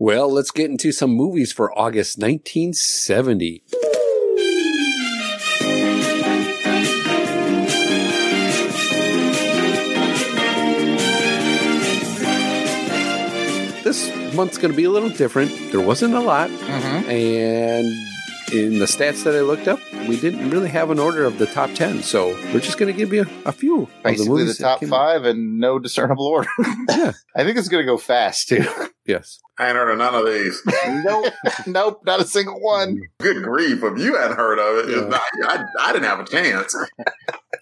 [0.00, 3.62] Well, let's get into some movies for August 1970.
[13.84, 15.52] This month's going to be a little different.
[15.70, 16.50] There wasn't a lot.
[16.50, 17.10] Mm-hmm.
[17.10, 18.10] And
[18.52, 19.78] in the stats that I looked up,
[20.08, 22.02] we didn't really have an order of the top 10.
[22.02, 24.64] So we're just going to give you a few of the Basically, the, movies that
[24.64, 24.96] top came out.
[24.96, 26.48] five and no discernible order.
[26.90, 27.12] Yeah.
[27.36, 28.64] I think it's going to go fast, too.
[29.06, 29.38] Yes.
[29.58, 30.60] I ain't heard of none of these.
[31.04, 31.32] nope.
[31.66, 32.02] nope.
[32.04, 33.00] Not a single one.
[33.20, 33.82] Good grief.
[33.82, 35.08] If you hadn't heard of it, Yeah.
[35.08, 36.74] not- I, I didn't have a chance.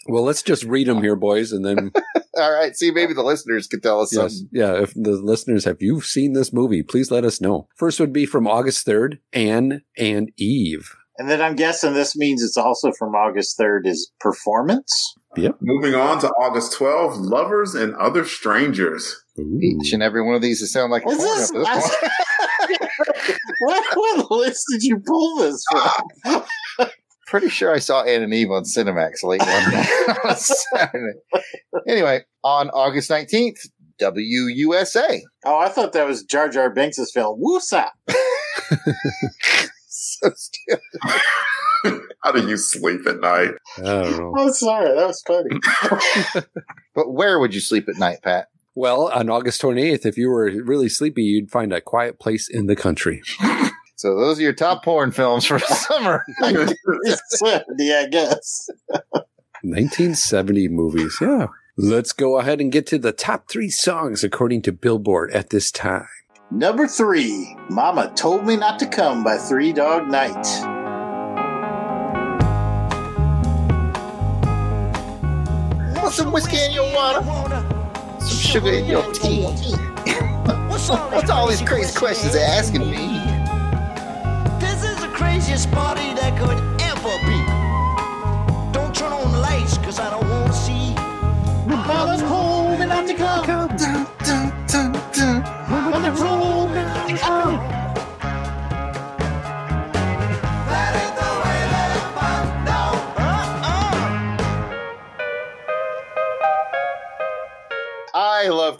[0.09, 1.93] Well, let's just read them here, boys, and then
[2.37, 2.77] All right.
[2.77, 4.39] See, maybe the listeners could tell us Yes.
[4.39, 4.49] something.
[4.53, 4.81] Yeah.
[4.83, 6.83] If the listeners, have you seen this movie?
[6.85, 7.67] Please let us know.
[7.77, 10.95] First would be from August 3rd, Ann and Eve.
[11.19, 15.15] And then I'm guessing this means it's also from August 3rd is performance.
[15.37, 15.57] Yep.
[15.61, 19.21] Moving on to August 12th, Lovers and Other Strangers.
[19.61, 22.13] Each and every one of these is sound like a Is porn this- this point.
[23.61, 26.43] what, what list did you pull this from?
[27.29, 29.85] Pretty sure I saw Ann and Eve on Cinemax late one day
[30.25, 31.19] on Saturday.
[31.87, 33.69] Anyway, on August 19th,
[34.01, 35.21] WUSA.
[35.45, 37.41] Oh, I thought that was Jar Jar Binks' film.
[37.43, 37.91] Woosah.
[39.91, 40.81] So stupid.
[42.25, 43.51] How do you sleep at night?
[43.79, 44.35] I don't.
[44.37, 44.95] Oh, sorry.
[44.95, 46.45] That was funny.
[46.95, 48.49] But where would you sleep at night, Pat?
[48.75, 52.67] Well, on August 28th, if you were really sleepy, you'd find a quiet place in
[52.67, 53.23] the country.
[53.99, 56.25] So those are your top porn films for summer.
[56.41, 58.71] yeah, I guess.
[59.63, 61.19] 1970 movies.
[61.21, 61.49] Yeah.
[61.77, 65.73] Let's go ahead and get to the top three songs according to Billboard at this
[65.73, 66.07] time.
[66.53, 70.47] Number three, Mama Told Me Not to Come by Three Dog Night.
[75.97, 77.21] Want some whiskey in your water?
[78.21, 79.43] Some sugar in your tea?
[80.69, 83.28] What's all these crazy questions they're asking me?
[85.49, 87.39] This craziest party that could ever be.
[88.71, 90.95] Don't turn on the lights, cause I don't wanna see.
[91.67, 93.47] Mama told me not to come.
[95.71, 97.68] Mama told me not to come.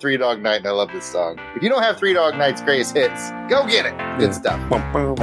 [0.01, 1.39] Three Dog Night, and I love this song.
[1.57, 4.19] If you don't have Three Dog Night's greatest hits, go get it.
[4.19, 4.59] Good stuff.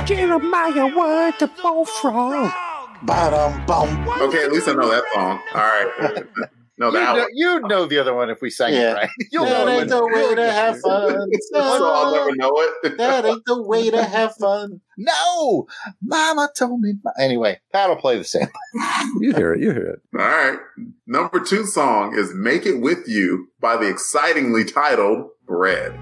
[0.06, 2.52] Jeremiah was the bullfrog.
[3.04, 4.10] Ba-dum, bum.
[4.22, 5.40] Okay, at least I know that song.
[5.54, 6.26] All right.
[6.78, 8.92] No, You that know, you'd know the other one if we sang Yeah.
[8.92, 9.10] it right.
[9.32, 9.90] You'll That know ain't it.
[9.90, 11.30] the way to have fun.
[11.54, 12.52] So I'll never know
[12.84, 12.98] it.
[12.98, 14.82] That ain't the way to have fun.
[14.98, 15.68] No,
[16.04, 16.94] Mama told me.
[17.20, 18.48] Anyway, Pat'll play the same.
[19.22, 19.62] You hear it.
[19.62, 20.02] You hear it.
[20.20, 20.60] All right.
[21.08, 25.94] Number two song is Make It With You by the excitingly titled Bread.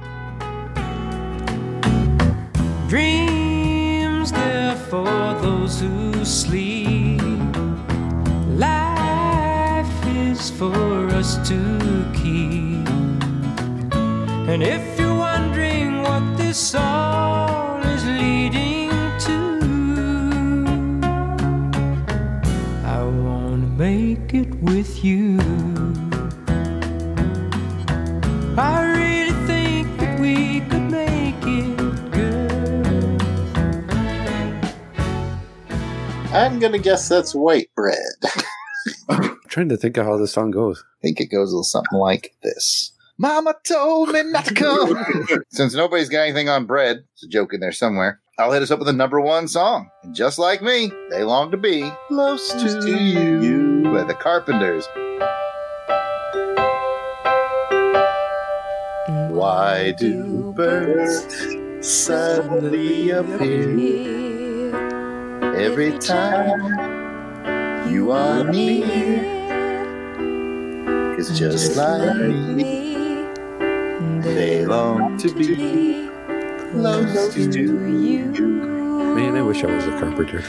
[2.89, 5.05] Dreams there for
[5.41, 6.82] those who sleep.
[11.45, 12.87] To keep.
[14.47, 18.89] And if you're wondering what this all is leading
[19.25, 19.37] to,
[22.85, 25.37] I wanna make it with you.
[28.57, 31.77] I really think that we could make it
[32.11, 33.21] good.
[36.33, 37.62] I'm gonna guess that's white
[39.53, 40.83] trying to think of how the song goes.
[40.83, 42.91] I think it goes a little something like this.
[43.19, 44.97] Mama told me not to come.
[45.49, 48.19] Since nobody's got anything on bread, it's a joke in there somewhere.
[48.39, 49.91] I'll hit us up with the number one song.
[50.01, 53.83] And just like me, they long to be close to, you.
[53.83, 54.87] By the Carpenters.
[59.29, 61.27] Why do birds
[61.87, 64.75] suddenly appear
[65.55, 69.42] every time you are near?
[71.23, 73.23] Cause just like me,
[74.19, 76.09] they long to be
[76.73, 77.71] close to you.
[79.15, 80.41] Man, I wish I was a carpenter.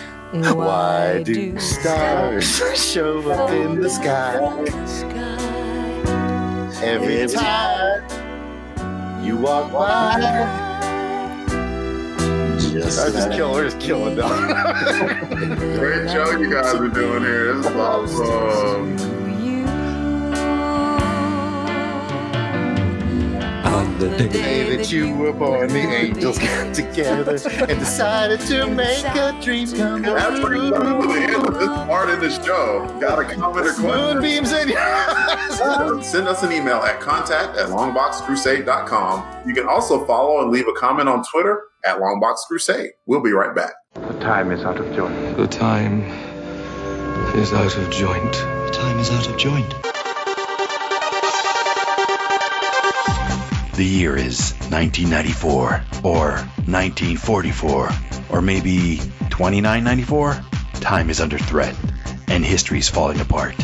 [0.52, 2.44] Why do stars
[2.74, 4.34] show up in the sky
[6.82, 8.02] every time
[9.24, 10.18] you walk by?
[12.58, 14.28] Just I just like kill, we're just killing them.
[15.78, 17.54] Great show you guys are doing here.
[17.54, 19.23] This is awesome.
[23.74, 24.28] On the day.
[24.28, 27.32] day that you were born, the angels got together
[27.68, 31.02] and decided to make a dream come That's pretty true.
[31.08, 32.86] the end of this part in the show.
[33.00, 33.84] Got a comment or question?
[33.84, 34.78] Moonbeams in your.
[36.04, 39.48] Send us an email at contact at longboxcrusade.com.
[39.48, 42.90] You can also follow and leave a comment on Twitter at longboxcrusade.
[43.06, 43.72] We'll be right back.
[43.94, 45.36] The time is out of joint.
[45.36, 46.02] The time
[47.34, 48.32] is out of joint.
[48.32, 49.74] The time is out of joint.
[53.76, 56.30] The year is 1994 or
[56.66, 57.90] 1944
[58.30, 58.98] or maybe
[59.30, 60.40] 2994.
[60.74, 61.74] Time is under threat
[62.28, 63.60] and history is falling apart.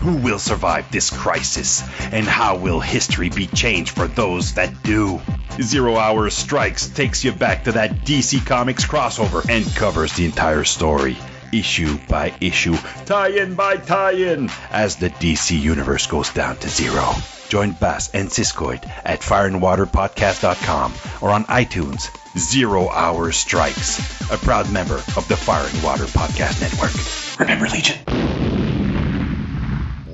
[0.00, 5.20] Who will survive this crisis and how will history be changed for those that do?
[5.62, 10.64] Zero Hour Strikes takes you back to that DC Comics crossover and covers the entire
[10.64, 11.16] story,
[11.52, 16.68] issue by issue, tie in by tie in, as the DC universe goes down to
[16.68, 17.12] zero.
[17.48, 22.10] Join Bass and Siskoid at fireandwaterpodcast.com or on iTunes.
[22.38, 23.98] Zero Hour Strikes,
[24.30, 27.40] a proud member of the Fire and Water Podcast Network.
[27.40, 27.98] Remember, Legion.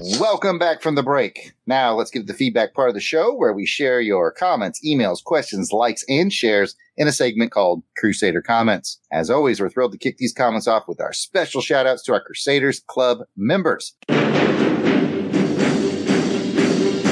[0.08, 1.52] Welcome back from the break.
[1.66, 5.24] Now let's to the feedback part of the show where we share your comments, emails,
[5.24, 9.00] questions, likes, and shares in a segment called Crusader Comments.
[9.10, 12.12] As always, we're thrilled to kick these comments off with our special shout outs to
[12.12, 13.94] our Crusaders Club members.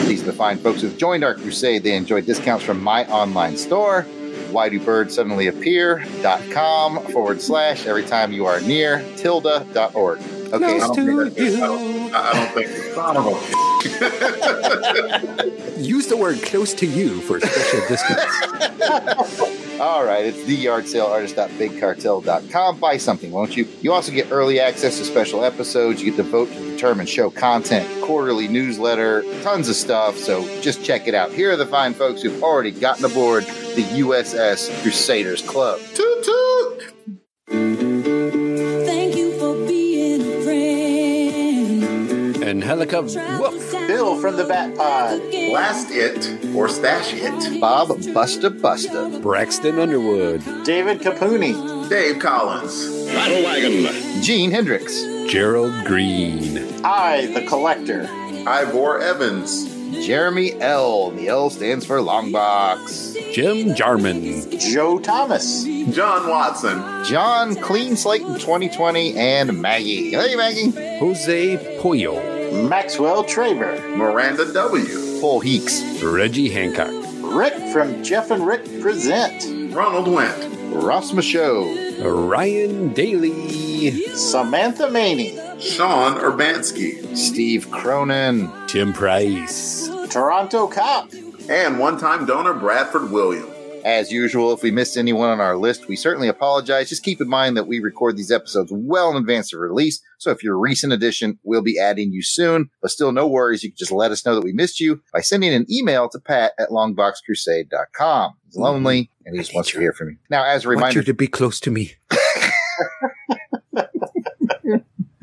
[0.07, 1.83] These are the fine folks who've joined our crusade.
[1.83, 4.03] They enjoy discounts from my online store,
[4.53, 10.21] why do birds suddenly appear.com forward slash every time you are near tilda.org.
[10.55, 10.77] Okay.
[10.77, 13.35] I don't think that's- I don't- I don't think son of a
[15.83, 19.41] Use the word close to you for special discounts.
[19.81, 22.79] All right, it's the yard sale artist.bigcartel.com.
[22.79, 23.67] Buy something, won't you?
[23.83, 26.01] You also get early access to special episodes.
[26.03, 30.17] You get to vote to determine show content, quarterly newsletter, tons of stuff.
[30.17, 31.33] So just check it out.
[31.33, 35.81] Here are the fine folks who've already gotten aboard the USS Crusaders Club.
[35.95, 37.94] Toot toot!
[42.55, 43.19] And helicopter.
[43.41, 43.73] Woof.
[43.89, 45.21] Bill from the Bat Pod.
[45.29, 47.61] Blast it or stash it.
[47.61, 49.21] Bob Busta Busta.
[49.21, 50.41] Braxton Underwood.
[50.63, 51.89] David Capuni.
[51.91, 53.07] Dave Collins.
[53.07, 54.23] Battle Wagon.
[54.23, 55.03] Gene Hendricks.
[55.27, 56.59] Gerald Green.
[56.85, 58.07] I, the Collector.
[58.47, 59.74] Ivor Evans.
[59.93, 61.11] Jeremy L.
[61.11, 63.17] The L stands for Long Box.
[63.33, 64.51] Jim Jarman.
[64.59, 65.65] Joe Thomas.
[65.65, 66.83] John Watson.
[67.05, 70.11] John Clean Slate in 2020 and Maggie.
[70.11, 70.71] Hey, Maggie.
[70.99, 72.69] Jose Pollo.
[72.69, 73.97] Maxwell Traver.
[73.97, 75.21] Miranda W.
[75.21, 76.93] Paul Heeks, Reggie Hancock,
[77.35, 86.17] Rick from Jeff and Rick Present, Ronald Went, Ross Michaud, Ryan Daly, Samantha Maney, Sean
[86.17, 91.11] Urbanski, Steve Cronin, Tim Price, Toronto Cop,
[91.49, 93.54] and one time donor Bradford William.
[93.85, 96.89] As usual, if we missed anyone on our list, we certainly apologize.
[96.89, 100.01] Just keep in mind that we record these episodes well in advance of release.
[100.17, 102.71] So if you're a recent addition, we'll be adding you soon.
[102.81, 103.63] But still, no worries.
[103.63, 106.19] You can just let us know that we missed you by sending an email to
[106.19, 108.35] pat at longboxcrusade.com.
[108.47, 108.63] He's mm-hmm.
[108.63, 110.17] lonely and he just wants to hear from you.
[110.31, 111.93] Now, as a reminder, you to be close to me.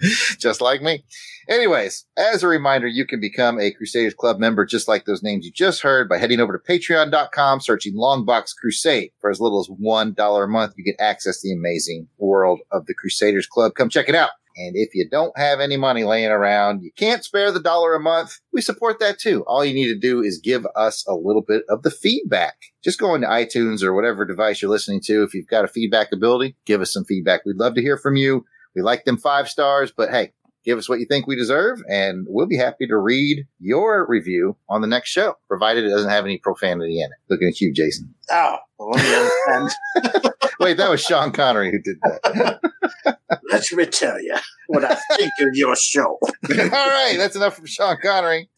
[0.40, 1.04] just like me.
[1.50, 5.46] Anyways, as a reminder, you can become a Crusaders Club member just like those names
[5.46, 9.12] you just heard by heading over to patreon.com, searching Longbox Crusade.
[9.20, 12.86] For as little as $1 a month, you get access to the amazing world of
[12.86, 13.74] the Crusaders Club.
[13.76, 14.32] Come check it out.
[14.58, 18.00] And if you don't have any money laying around, you can't spare the dollar a
[18.00, 19.44] month, we support that too.
[19.48, 22.56] All you need to do is give us a little bit of the feedback.
[22.84, 25.24] Just go into iTunes or whatever device you're listening to.
[25.24, 27.46] If you've got a feedback ability, give us some feedback.
[27.46, 28.46] We'd love to hear from you.
[28.76, 30.32] We like them five stars, but hey,
[30.64, 34.56] give us what you think we deserve, and we'll be happy to read your review
[34.70, 37.18] on the next show, provided it doesn't have any profanity in it.
[37.30, 38.14] Looking at you, Jason.
[38.32, 40.34] Oh, well, let me understand.
[40.60, 42.60] Wait, that was Sean Connery who did that.
[43.52, 44.36] Let me tell you
[44.68, 46.18] what I think of your show.
[46.22, 48.50] All right, that's enough from Sean Connery.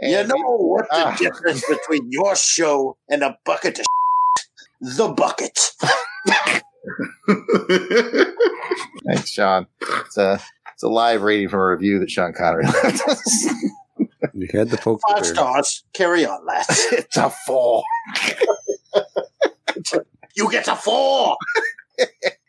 [0.00, 1.16] you know what's the Ah.
[1.18, 3.86] difference between your show and a bucket of
[4.80, 5.58] the bucket.
[9.06, 9.66] Thanks, Sean.
[9.80, 10.40] It's a
[10.74, 13.54] it's a live reading from a review that Sean Connery left us.
[14.34, 15.34] You had the poke Five there.
[15.34, 15.84] stars.
[15.92, 16.86] Carry on, lads.
[16.92, 17.82] it's a four.
[20.36, 21.36] You get a four.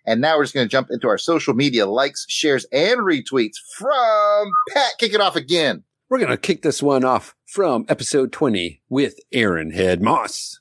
[0.06, 3.56] And now we're just going to jump into our social media likes, shares, and retweets
[3.76, 4.94] from Pat.
[5.00, 5.84] Kick it off again.
[6.10, 10.59] We're going to kick this one off from episode 20 with Aaron Head Moss.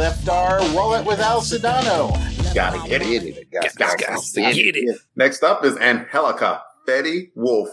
[0.00, 2.10] And we left our wallet with Al Sedano.
[2.54, 3.50] Gotta get it.
[3.50, 4.98] Got, got, got, Get it.
[5.14, 7.68] Next up is Angelica Betty Wolf.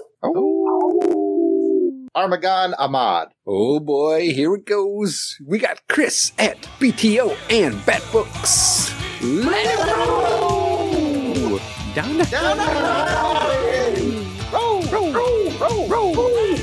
[2.15, 3.29] Armagon Ahmad.
[3.45, 5.37] Oh boy, here it goes.
[5.45, 8.93] We got Chris at BTO and Bat Books.
[9.21, 11.59] Let it go!
[11.95, 12.57] Down the Down
[14.51, 16.57] roll, roll, roll, roll, roll.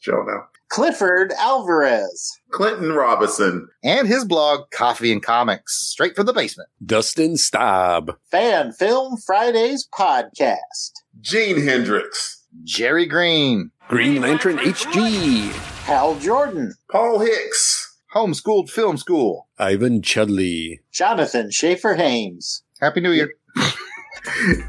[0.00, 0.48] Show now.
[0.68, 2.38] Clifford Alvarez.
[2.50, 3.68] Clinton Robinson.
[3.82, 6.68] And his blog, Coffee and Comics, straight from the basement.
[6.84, 8.16] Dustin Staub.
[8.30, 10.92] Fan Film Fridays podcast.
[11.20, 12.44] Gene Hendricks.
[12.64, 13.70] Jerry Green.
[13.88, 15.50] Green Lantern HG.
[15.84, 16.74] Hal Jordan.
[16.90, 17.96] Paul Hicks.
[18.14, 19.48] Homeschooled Film School.
[19.58, 20.80] Ivan Chudley.
[20.92, 22.62] Jonathan Schaefer Hames.
[22.80, 23.32] Happy New Year.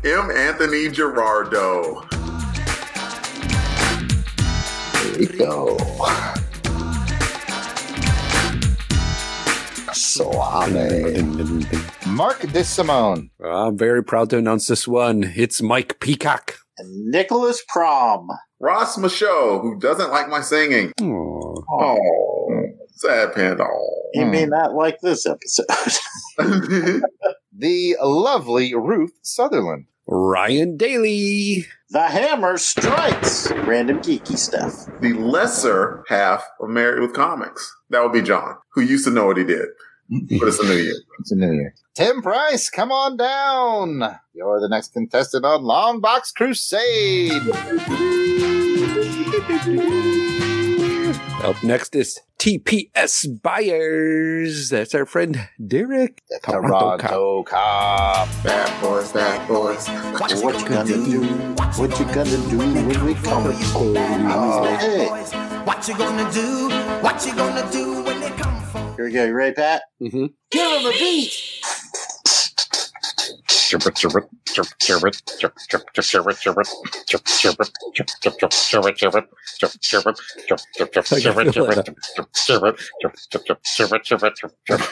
[0.03, 0.31] M.
[0.31, 2.07] Anthony Gerardo.
[5.19, 5.77] There we go.
[9.91, 10.71] Suave.
[12.07, 13.29] Mark DeSimone.
[13.43, 15.33] I'm very proud to announce this one.
[15.35, 16.55] It's Mike Peacock.
[16.77, 18.29] And Nicholas Prom.
[18.61, 20.93] Ross Michaud, who doesn't like my singing.
[21.01, 21.03] Aw.
[21.03, 23.67] Oh, oh sad panda.
[24.13, 24.31] He hmm.
[24.31, 25.65] may not like this episode.
[27.59, 29.87] The lovely Ruth Sutherland.
[30.11, 31.65] Ryan Daly.
[31.91, 33.51] the Hammer Strikes.
[33.51, 34.87] Random geeky stuff.
[35.01, 37.75] the lesser half of Married with Comics.
[37.91, 39.67] That would be John, who used to know what he did.
[40.09, 40.93] But it's a new year.
[41.19, 41.73] It's a new year.
[41.95, 44.17] Tim Price, come on down.
[44.33, 47.33] You're the next contestant on Long Box Crusade.
[51.43, 54.69] Up next is TPS Buyers.
[54.69, 56.21] That's our friend Derek.
[56.43, 58.27] Toronto Cop.
[58.43, 59.87] Bad boys, bad boys.
[60.19, 61.23] What you gonna do?
[61.79, 64.77] What you gonna do when we come to.
[64.79, 65.07] Hey,
[65.63, 66.69] What you gonna do?
[67.01, 68.79] What you gonna do when they come for?
[68.95, 69.25] here we go.
[69.25, 69.83] You ready, Pat?
[70.01, 70.25] Mm-hmm.
[70.51, 71.31] Give him a beat.
[73.47, 75.83] Chirpit, chirpit, chirp, chirp.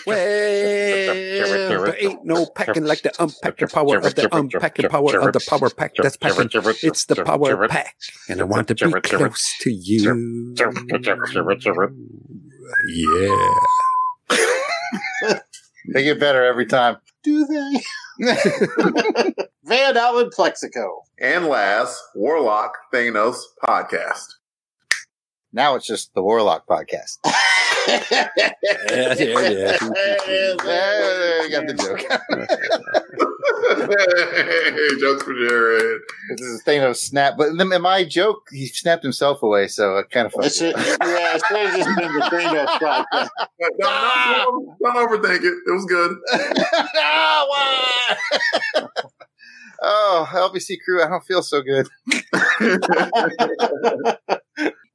[0.05, 0.17] Well,
[1.69, 5.69] there ain't no packing like the unpacking power of the unpacking power of the power
[5.69, 6.49] pack that's packing.
[6.83, 7.95] It's the power pack,
[8.29, 10.53] and I want to be close to you.
[12.87, 13.53] Yeah.
[15.93, 16.97] They get better every time.
[17.27, 17.83] Do they?
[19.65, 21.01] Van Allen Plexico.
[21.19, 24.27] And last, Warlock Thanos podcast.
[25.51, 27.17] Now it's just the Warlock podcast.
[27.87, 28.29] Yeah,
[28.89, 30.57] there it is.
[30.57, 33.29] There, you got the joke.
[33.67, 36.01] hey, jokes for Jared.
[36.29, 40.09] This is a Thanos snap, but in my joke, he snapped himself away, so it
[40.09, 43.05] kind of It should, yeah, it should have just been the Thanos shot.
[43.11, 43.29] Don't,
[43.79, 45.53] don't, don't overthink it.
[45.65, 46.17] It was good.
[49.81, 51.87] oh, LBC crew, I don't feel so good.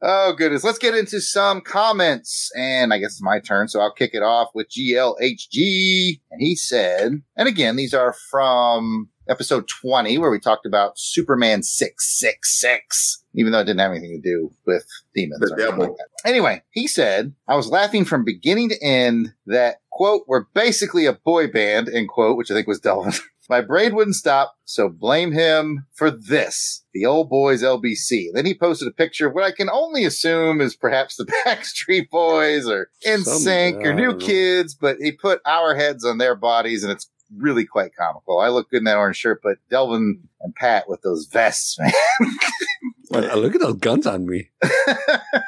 [0.03, 0.64] Oh, goodness.
[0.64, 2.50] Let's get into some comments.
[2.57, 6.20] And I guess it's my turn, so I'll kick it off with GLHG.
[6.30, 11.62] And he said, and again, these are from episode 20, where we talked about Superman
[11.62, 14.84] 666, even though it didn't have anything to do with
[15.14, 15.40] demons.
[15.40, 15.80] The or devil.
[15.80, 15.92] like.
[16.24, 21.12] Anyway, he said, I was laughing from beginning to end that, quote, we're basically a
[21.12, 23.12] boy band, end quote, which I think was Delvin.
[23.49, 26.84] My brain wouldn't stop, so blame him for this.
[26.95, 28.28] The old boys LBC.
[28.32, 32.09] Then he posted a picture of what I can only assume is perhaps the Backstreet
[32.11, 34.16] Boys or NSYNC or New.
[34.16, 38.38] Kids, but he put our heads on their bodies and it's really quite comical.
[38.38, 41.93] I look good in that orange shirt, but Delvin and Pat with those vests, man.
[43.12, 44.51] Uh, Look at those guns on me.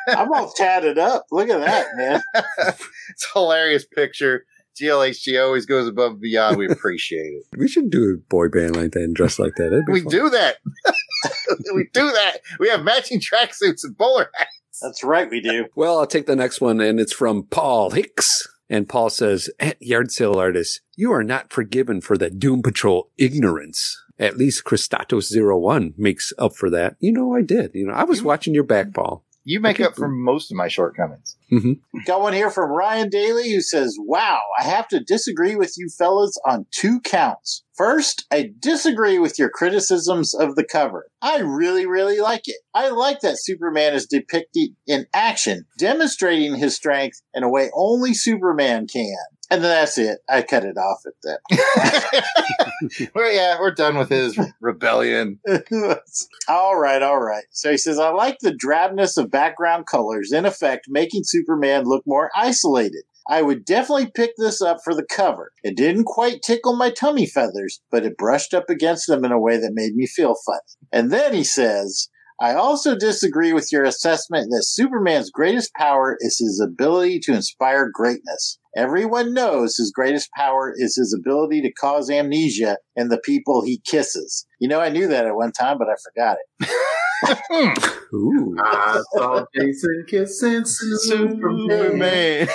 [0.09, 1.27] I'm all tatted up.
[1.31, 2.23] Look at that, man.
[2.59, 4.45] it's a hilarious picture.
[4.81, 6.57] GLHG always goes above and beyond.
[6.57, 7.45] We appreciate it.
[7.57, 9.85] We should do a boy band like that and dress like that.
[9.89, 10.11] We fun.
[10.11, 10.57] do that.
[11.75, 12.39] we do that.
[12.59, 14.81] We have matching tracksuits and bowler hats.
[14.83, 15.67] That's right, we do.
[15.75, 18.49] Well, I'll take the next one, and it's from Paul Hicks.
[18.69, 23.11] And Paul says, At Yard Sale Artist, you are not forgiven for the Doom Patrol
[23.17, 24.03] ignorance.
[24.19, 26.97] At least Christatos01 makes up for that.
[26.99, 27.73] You know, I did.
[27.75, 29.25] You know, I was watching your back, Paul.
[29.45, 31.37] You make up for most of my shortcomings.
[31.53, 31.99] Mm-hmm.
[32.07, 35.89] Got one here from Ryan Daly who says, Wow, I have to disagree with you
[35.89, 37.63] fellas on two counts.
[37.77, 41.09] First, I disagree with your criticisms of the cover.
[41.21, 42.57] I really, really like it.
[42.73, 48.15] I like that Superman is depicted in action, demonstrating his strength in a way only
[48.15, 49.17] Superman can.
[49.51, 50.19] And then that's it.
[50.29, 52.25] I cut it off at that.
[53.15, 55.39] Well, yeah, we're done with his rebellion.
[56.49, 57.45] all right, all right.
[57.51, 62.03] So he says, I like the drabness of background colors, in effect, making Superman look
[62.07, 63.05] more isolated.
[63.29, 65.53] I would definitely pick this up for the cover.
[65.63, 69.41] It didn't quite tickle my tummy feathers, but it brushed up against them in a
[69.41, 70.61] way that made me feel funny.
[70.93, 72.09] And then he says,
[72.41, 77.91] I also disagree with your assessment that Superman's greatest power is his ability to inspire
[77.93, 78.59] greatness.
[78.77, 83.81] Everyone knows his greatest power is his ability to cause amnesia in the people he
[83.87, 84.47] kisses.
[84.59, 88.09] You know, I knew that at one time, but I forgot it.
[88.13, 88.57] Ooh.
[88.61, 92.49] I saw Jason kissing Superman.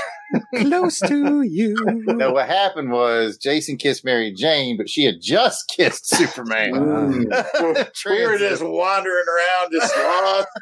[0.55, 1.75] Close to you.
[2.05, 6.71] Now, what happened was Jason kissed Mary Jane, but she had just kissed Superman.
[6.71, 8.05] we mm.
[8.05, 10.47] were just wandering around, just lost.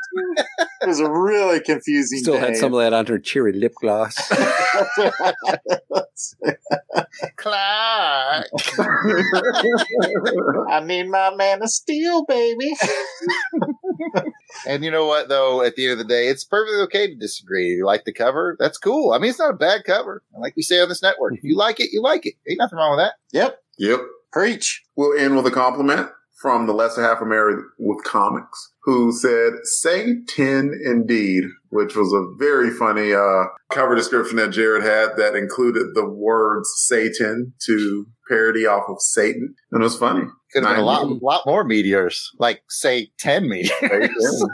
[0.79, 2.39] It was a really confusing Still day.
[2.39, 4.15] had some of that on her cherry lip gloss.
[7.35, 8.45] Clark.
[10.69, 12.75] I need my man of steel, baby.
[14.65, 17.15] And you know what, though, at the end of the day, it's perfectly okay to
[17.15, 17.69] disagree.
[17.69, 18.55] You like the cover?
[18.59, 19.11] That's cool.
[19.13, 20.23] I mean, it's not a bad cover.
[20.33, 22.35] And like we say on this network, if you like it, you like it.
[22.49, 23.13] Ain't nothing wrong with that.
[23.31, 23.59] Yep.
[23.77, 23.99] Yep.
[24.31, 24.83] Preach.
[24.95, 29.53] We'll end with a compliment from the lesser half of Married with Comics, who said,
[29.63, 35.35] say 10 indeed, which was a very funny uh, cover description that Jared had that
[35.35, 39.55] included the words Satan to parody off of Satan.
[39.71, 40.25] And it was funny.
[40.53, 43.71] Could have been a lot, Nine- lot more meteors, like say ten meteors.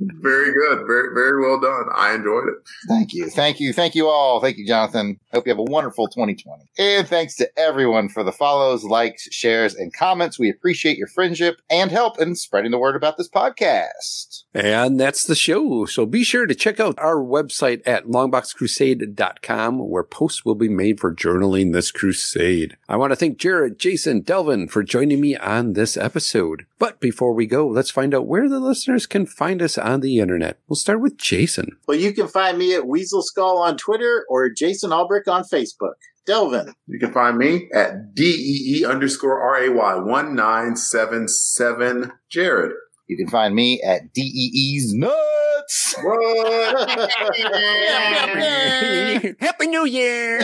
[0.00, 0.86] very good.
[0.86, 1.86] Very, very well done.
[1.94, 2.54] I enjoyed it.
[2.88, 3.28] Thank you.
[3.30, 3.72] Thank you.
[3.72, 4.40] Thank you all.
[4.40, 5.18] Thank you, Jonathan.
[5.32, 6.64] Hope you have a wonderful 2020.
[6.78, 10.38] And thanks to everyone for the follows, likes, shares, and comments.
[10.38, 14.44] We appreciate your friendship and help in spreading the word about this podcast.
[14.54, 15.84] And that's the show.
[15.86, 21.00] So be sure to check out our website at longboxcrusade.com where posts will be made
[21.00, 22.76] for journaling this crusade.
[22.88, 26.66] I want to thank Jared, Jason, Delvin for joining me on this episode.
[26.78, 30.18] But before we go, let's find out where the listeners can find us on the
[30.18, 30.58] internet.
[30.68, 31.76] We'll start with Jason.
[31.86, 35.94] Well, you can find me at Weasel Skull on Twitter or Jason Albrecht on Facebook.
[36.26, 36.74] Delvin.
[36.86, 42.72] You can find me at DEE underscore RAY 1977 Jared.
[43.10, 45.96] You can find me at DEE's Nuts.
[49.40, 50.40] Happy New Year!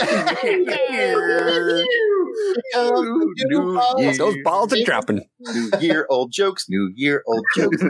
[4.17, 5.25] Those balls are dropping.
[5.39, 6.65] New year, old jokes.
[6.67, 7.81] New year, old jokes.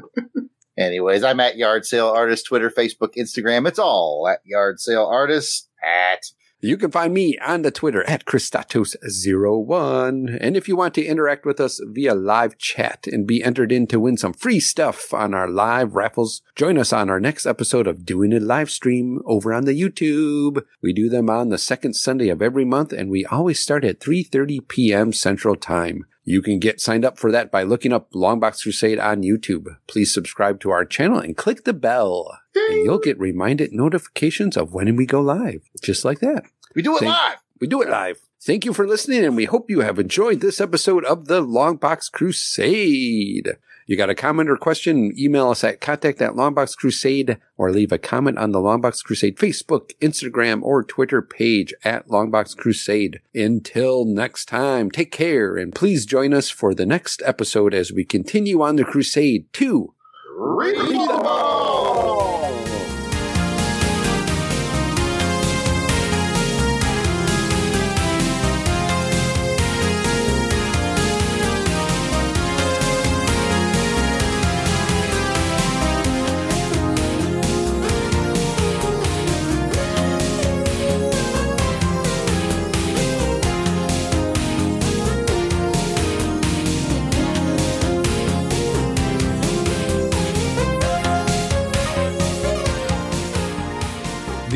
[0.78, 3.66] Anyways, I'm at Yard Sale Artist, Twitter, Facebook, Instagram.
[3.66, 5.68] It's all at Yard Sale Artist.
[5.84, 6.20] At
[6.66, 10.36] You can find me on the Twitter at Christatos01.
[10.40, 13.86] And if you want to interact with us via live chat and be entered in
[13.86, 17.86] to win some free stuff on our live raffles, join us on our next episode
[17.86, 20.64] of Doing It Live Stream over on the YouTube.
[20.82, 24.00] We do them on the second Sunday of every month, and we always start at
[24.00, 25.12] 3.30 p.m.
[25.12, 26.04] Central Time.
[26.28, 29.76] You can get signed up for that by looking up Longbox Crusade on YouTube.
[29.86, 34.74] Please subscribe to our channel and click the bell, and you'll get reminded notifications of
[34.74, 36.46] when we go live, just like that.
[36.76, 37.38] We do it Thank- live.
[37.58, 38.20] We do it live.
[38.38, 42.12] Thank you for listening, and we hope you have enjoyed this episode of the Longbox
[42.12, 43.56] Crusade.
[43.86, 45.12] You got a comment or question?
[45.18, 49.36] Email us at contact at Longbox Crusade or leave a comment on the Longbox Crusade
[49.38, 53.20] Facebook, Instagram, or Twitter page at Longbox Crusade.
[53.34, 58.04] Until next time, take care and please join us for the next episode as we
[58.04, 59.94] continue on the crusade to
[60.36, 61.45] Read the.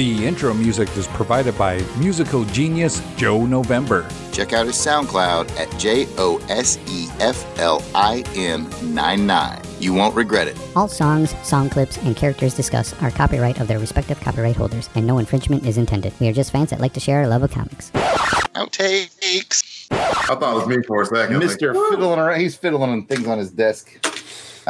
[0.00, 4.08] The intro music is provided by musical genius Joe November.
[4.32, 9.60] Check out his SoundCloud at J O S E F L I N 99.
[9.78, 10.58] You won't regret it.
[10.74, 15.06] All songs, song clips, and characters discussed are copyright of their respective copyright holders, and
[15.06, 16.14] no infringement is intended.
[16.18, 17.90] We are just fans that like to share our love of comics.
[17.90, 19.86] Outtakes.
[19.90, 21.42] I thought it was me for a second.
[21.42, 21.74] Mr.
[21.90, 22.40] Fiddling around.
[22.40, 23.90] He's fiddling on things on his desk.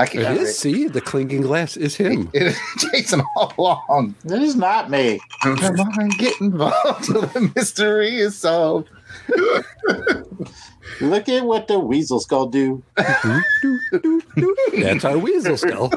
[0.00, 0.40] I can't.
[0.40, 0.58] is.
[0.58, 2.30] See, the clinking glass is him.
[2.32, 4.14] It is Jason all along.
[4.24, 5.20] It is not me.
[5.42, 8.88] Come on, get involved till the mystery is solved.
[11.00, 12.82] Look at what the weasel skull do.
[12.96, 15.90] That's our weasel skull.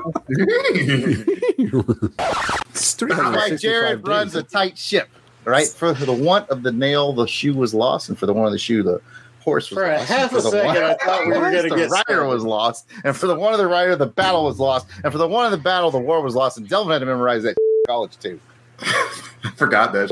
[3.02, 5.10] Like Jared runs a tight ship,
[5.46, 5.68] right?
[5.68, 8.54] For the want of the nail, the shoe was lost, and for the want of
[8.54, 9.02] the shoe, the
[9.44, 10.10] horse was For a lost.
[10.10, 12.28] half and a the second, one- I thought we were gonna get rider started.
[12.28, 15.18] was lost, and for the one of the rider, the battle was lost, and for
[15.18, 16.58] the one of the battle, the war was lost.
[16.58, 17.56] And Delvin had to memorize that
[17.88, 18.40] college too.
[18.80, 20.10] I forgot that.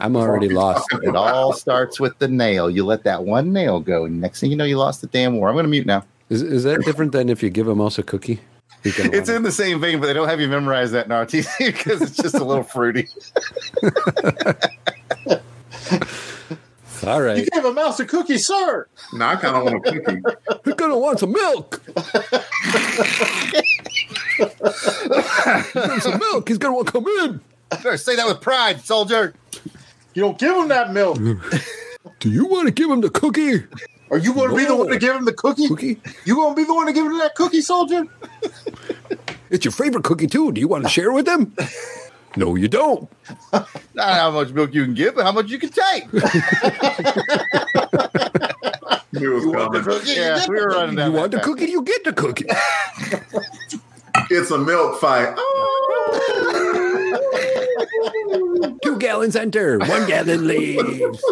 [0.00, 0.86] I'm already lost.
[1.02, 2.70] It all starts with the nail.
[2.70, 5.36] You let that one nail go, and next thing you know, you lost the damn
[5.36, 5.48] war.
[5.48, 6.04] I'm going to mute now.
[6.30, 8.38] Is, is that different than if you give a mouse a cookie?
[8.84, 12.00] It's in the same vein, but they don't have you memorize that in RTC because
[12.00, 13.08] it's just a little fruity.
[17.06, 17.48] All You right.
[17.52, 18.86] gave a mouse a cookie, sir.
[19.12, 20.20] Now I kind of want a cookie.
[20.66, 21.80] You're gonna want some milk.
[24.38, 26.48] Want some milk.
[26.48, 27.40] He's gonna want to come in.
[27.70, 29.34] Better say that with pride, soldier.
[30.14, 31.18] You don't give him that milk.
[32.20, 33.64] Do you want to give him the cookie?
[34.10, 35.68] Are you going to be the one to give him the cookie?
[35.68, 36.00] Cookie?
[36.24, 38.04] You going to be the one to give him that cookie, soldier?
[39.50, 40.50] It's your favorite cookie too.
[40.52, 41.54] Do you want to share with him?
[42.38, 43.10] No, you don't.
[43.52, 46.12] Not how much milk you can give, but how much you can take.
[49.12, 49.82] Knew it was coming.
[50.16, 51.10] yeah, we were running down.
[51.12, 51.66] You want the cookie?
[51.66, 52.46] You get the cookie.
[54.30, 55.32] It's a milk fight.
[55.38, 56.18] Oh!
[58.82, 61.22] Two gallons enter, one gallon leaves.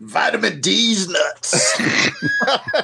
[0.00, 1.78] Vitamin D's nuts.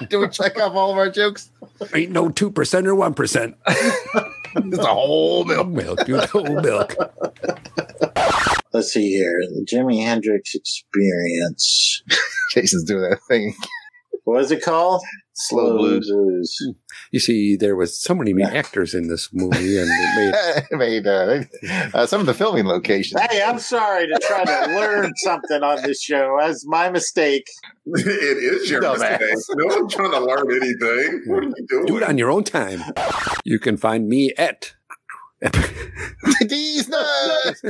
[0.08, 1.48] Do we check off all of our jokes?
[1.94, 3.56] Ain't no two percent or one percent.
[4.56, 5.68] It's a whole milk.
[5.72, 6.94] Milk, dude, whole milk.
[8.72, 9.40] Let's see here.
[9.40, 12.02] The Jimi Hendrix Experience.
[12.54, 13.54] Jason's doing that thing.
[14.24, 15.02] What is it called?
[15.34, 16.10] Slow blues.
[16.10, 16.74] blues.
[17.10, 21.44] You see, there was so many actors in this movie, and it made made uh,
[21.94, 23.20] uh, some of the filming locations.
[23.20, 26.36] Hey, I'm sorry to try to learn something on this show.
[26.40, 27.46] That's my mistake.
[27.86, 29.20] it is your Dumbass.
[29.20, 29.56] mistake.
[29.56, 31.22] No one's trying to learn anything.
[31.26, 31.86] What are you doing?
[31.86, 32.82] do it on your own time.
[33.44, 34.74] You can find me at
[36.48, 37.62] These nuts.